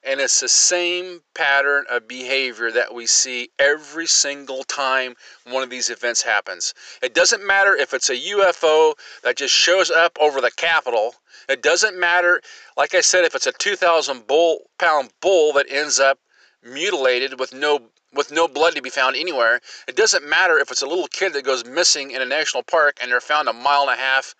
And 0.03 0.19
it's 0.19 0.39
the 0.39 0.49
same 0.49 1.21
pattern 1.35 1.85
of 1.87 2.07
behavior 2.07 2.71
that 2.71 2.93
we 2.93 3.05
see 3.05 3.49
every 3.59 4.07
single 4.07 4.63
time 4.63 5.15
one 5.45 5.61
of 5.61 5.69
these 5.69 5.91
events 5.91 6.23
happens. 6.23 6.73
It 7.03 7.13
doesn't 7.13 7.45
matter 7.45 7.75
if 7.75 7.93
it's 7.93 8.09
a 8.09 8.17
UFO 8.17 8.95
that 9.23 9.37
just 9.37 9.53
shows 9.53 9.91
up 9.91 10.17
over 10.19 10.41
the 10.41 10.49
Capitol. 10.51 11.15
It 11.47 11.61
doesn't 11.61 11.99
matter, 11.99 12.41
like 12.75 12.95
I 12.95 13.01
said, 13.01 13.25
if 13.25 13.35
it's 13.35 13.45
a 13.45 13.51
2,000 13.51 14.25
bull, 14.25 14.69
pound 14.79 15.11
bull 15.21 15.53
that 15.53 15.67
ends 15.69 15.99
up 15.99 16.17
mutilated 16.63 17.39
with 17.39 17.53
no 17.53 17.89
with 18.13 18.31
no 18.31 18.47
blood 18.47 18.75
to 18.75 18.81
be 18.81 18.89
found 18.89 19.15
anywhere. 19.15 19.61
It 19.87 19.95
doesn't 19.95 20.27
matter 20.27 20.57
if 20.59 20.69
it's 20.69 20.81
a 20.81 20.87
little 20.87 21.07
kid 21.07 21.31
that 21.33 21.45
goes 21.45 21.63
missing 21.63 22.11
in 22.11 22.21
a 22.21 22.25
national 22.25 22.63
park 22.63 22.97
and 23.01 23.09
they're 23.09 23.21
found 23.21 23.47
a 23.47 23.53
mile 23.53 23.83
and 23.83 23.91
a 23.91 23.95
half 23.95 24.35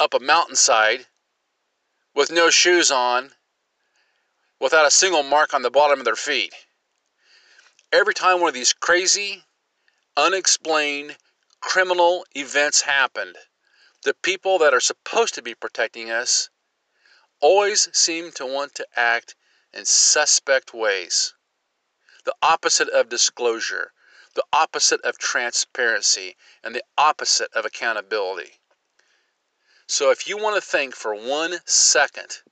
up 0.00 0.14
a 0.14 0.20
mountainside 0.20 1.06
with 2.14 2.30
no 2.30 2.50
shoes 2.50 2.90
on, 2.90 3.30
without 4.60 4.86
a 4.86 4.90
single 4.90 5.22
mark 5.22 5.54
on 5.54 5.62
the 5.62 5.70
bottom 5.70 6.00
of 6.00 6.04
their 6.04 6.16
feet. 6.16 6.52
Every 7.92 8.14
time 8.14 8.40
one 8.40 8.48
of 8.48 8.54
these 8.54 8.72
crazy, 8.72 9.44
unexplained 10.16 11.16
criminal 11.60 12.24
events 12.34 12.82
happened, 12.82 13.36
the 14.04 14.14
people 14.14 14.58
that 14.58 14.74
are 14.74 14.80
supposed 14.80 15.34
to 15.34 15.42
be 15.42 15.54
protecting 15.54 16.10
us 16.10 16.50
always 17.40 17.88
seem 17.96 18.32
to 18.32 18.46
want 18.46 18.74
to 18.74 18.86
act 18.96 19.34
in 19.72 19.84
suspect 19.84 20.74
ways. 20.74 21.34
The 22.24 22.34
opposite 22.42 22.88
of 22.88 23.08
disclosure, 23.08 23.92
the 24.34 24.44
opposite 24.52 25.00
of 25.02 25.18
transparency, 25.18 26.36
and 26.62 26.74
the 26.74 26.84
opposite 26.96 27.48
of 27.54 27.64
accountability. 27.64 28.57
So 29.88 30.10
if 30.10 30.28
you 30.28 30.36
want 30.36 30.54
to 30.56 30.60
think 30.60 30.94
for 30.94 31.14
one 31.14 31.60
second 31.66 32.42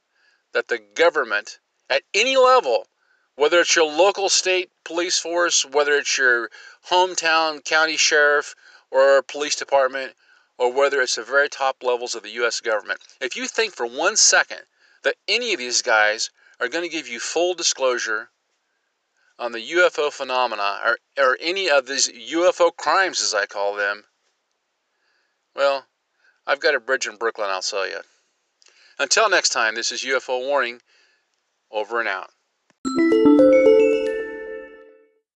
that 0.53 0.69
the 0.69 0.79
government 0.79 1.61
at 1.89 2.03
any 2.15 2.37
level 2.37 2.89
Whether 3.37 3.61
it's 3.61 3.77
your 3.77 3.85
local 3.85 4.31
state 4.31 4.71
police 4.85 5.19
force, 5.19 5.65
whether 5.65 5.93
it's 5.93 6.17
your 6.17 6.51
hometown 6.89 7.63
county 7.63 7.99
sheriff 7.99 8.55
or 8.91 9.23
police 9.23 9.57
department, 9.57 10.15
or 10.57 10.73
whether 10.73 11.03
it's 11.03 11.17
the 11.17 11.23
very 11.23 11.51
top 11.51 11.83
levels 11.83 12.15
of 12.15 12.23
the 12.23 12.31
U.S. 12.41 12.61
government, 12.61 13.01
if 13.21 13.37
you 13.37 13.47
think 13.47 13.75
for 13.75 13.87
one 13.87 14.17
second 14.17 14.63
that 15.03 15.17
any 15.29 15.53
of 15.53 15.59
these 15.59 15.83
guys 15.83 16.31
are 16.59 16.69
going 16.69 16.85
to 16.85 16.91
give 16.91 17.07
you 17.07 17.21
full 17.21 17.53
disclosure 17.53 18.31
on 19.39 19.53
the 19.53 19.71
UFO 19.73 20.11
phenomena 20.11 20.81
or, 20.83 20.99
or 21.19 21.37
any 21.39 21.69
of 21.69 21.87
these 21.87 22.09
UFO 22.09 22.75
crimes, 22.75 23.21
as 23.21 23.35
I 23.35 23.45
call 23.45 23.77
them, 23.77 24.05
well, 25.55 25.87
I've 26.47 26.61
got 26.61 26.75
a 26.75 26.81
bridge 26.81 27.07
in 27.07 27.17
Brooklyn 27.17 27.49
I'll 27.51 27.63
sell 27.63 27.89
you. 27.89 28.01
Until 28.99 29.29
next 29.29 29.51
time, 29.51 29.75
this 29.75 29.93
is 29.93 30.03
UFO 30.05 30.41
Warning, 30.41 30.81
over 31.71 32.01
and 32.01 32.09
out. 32.09 32.31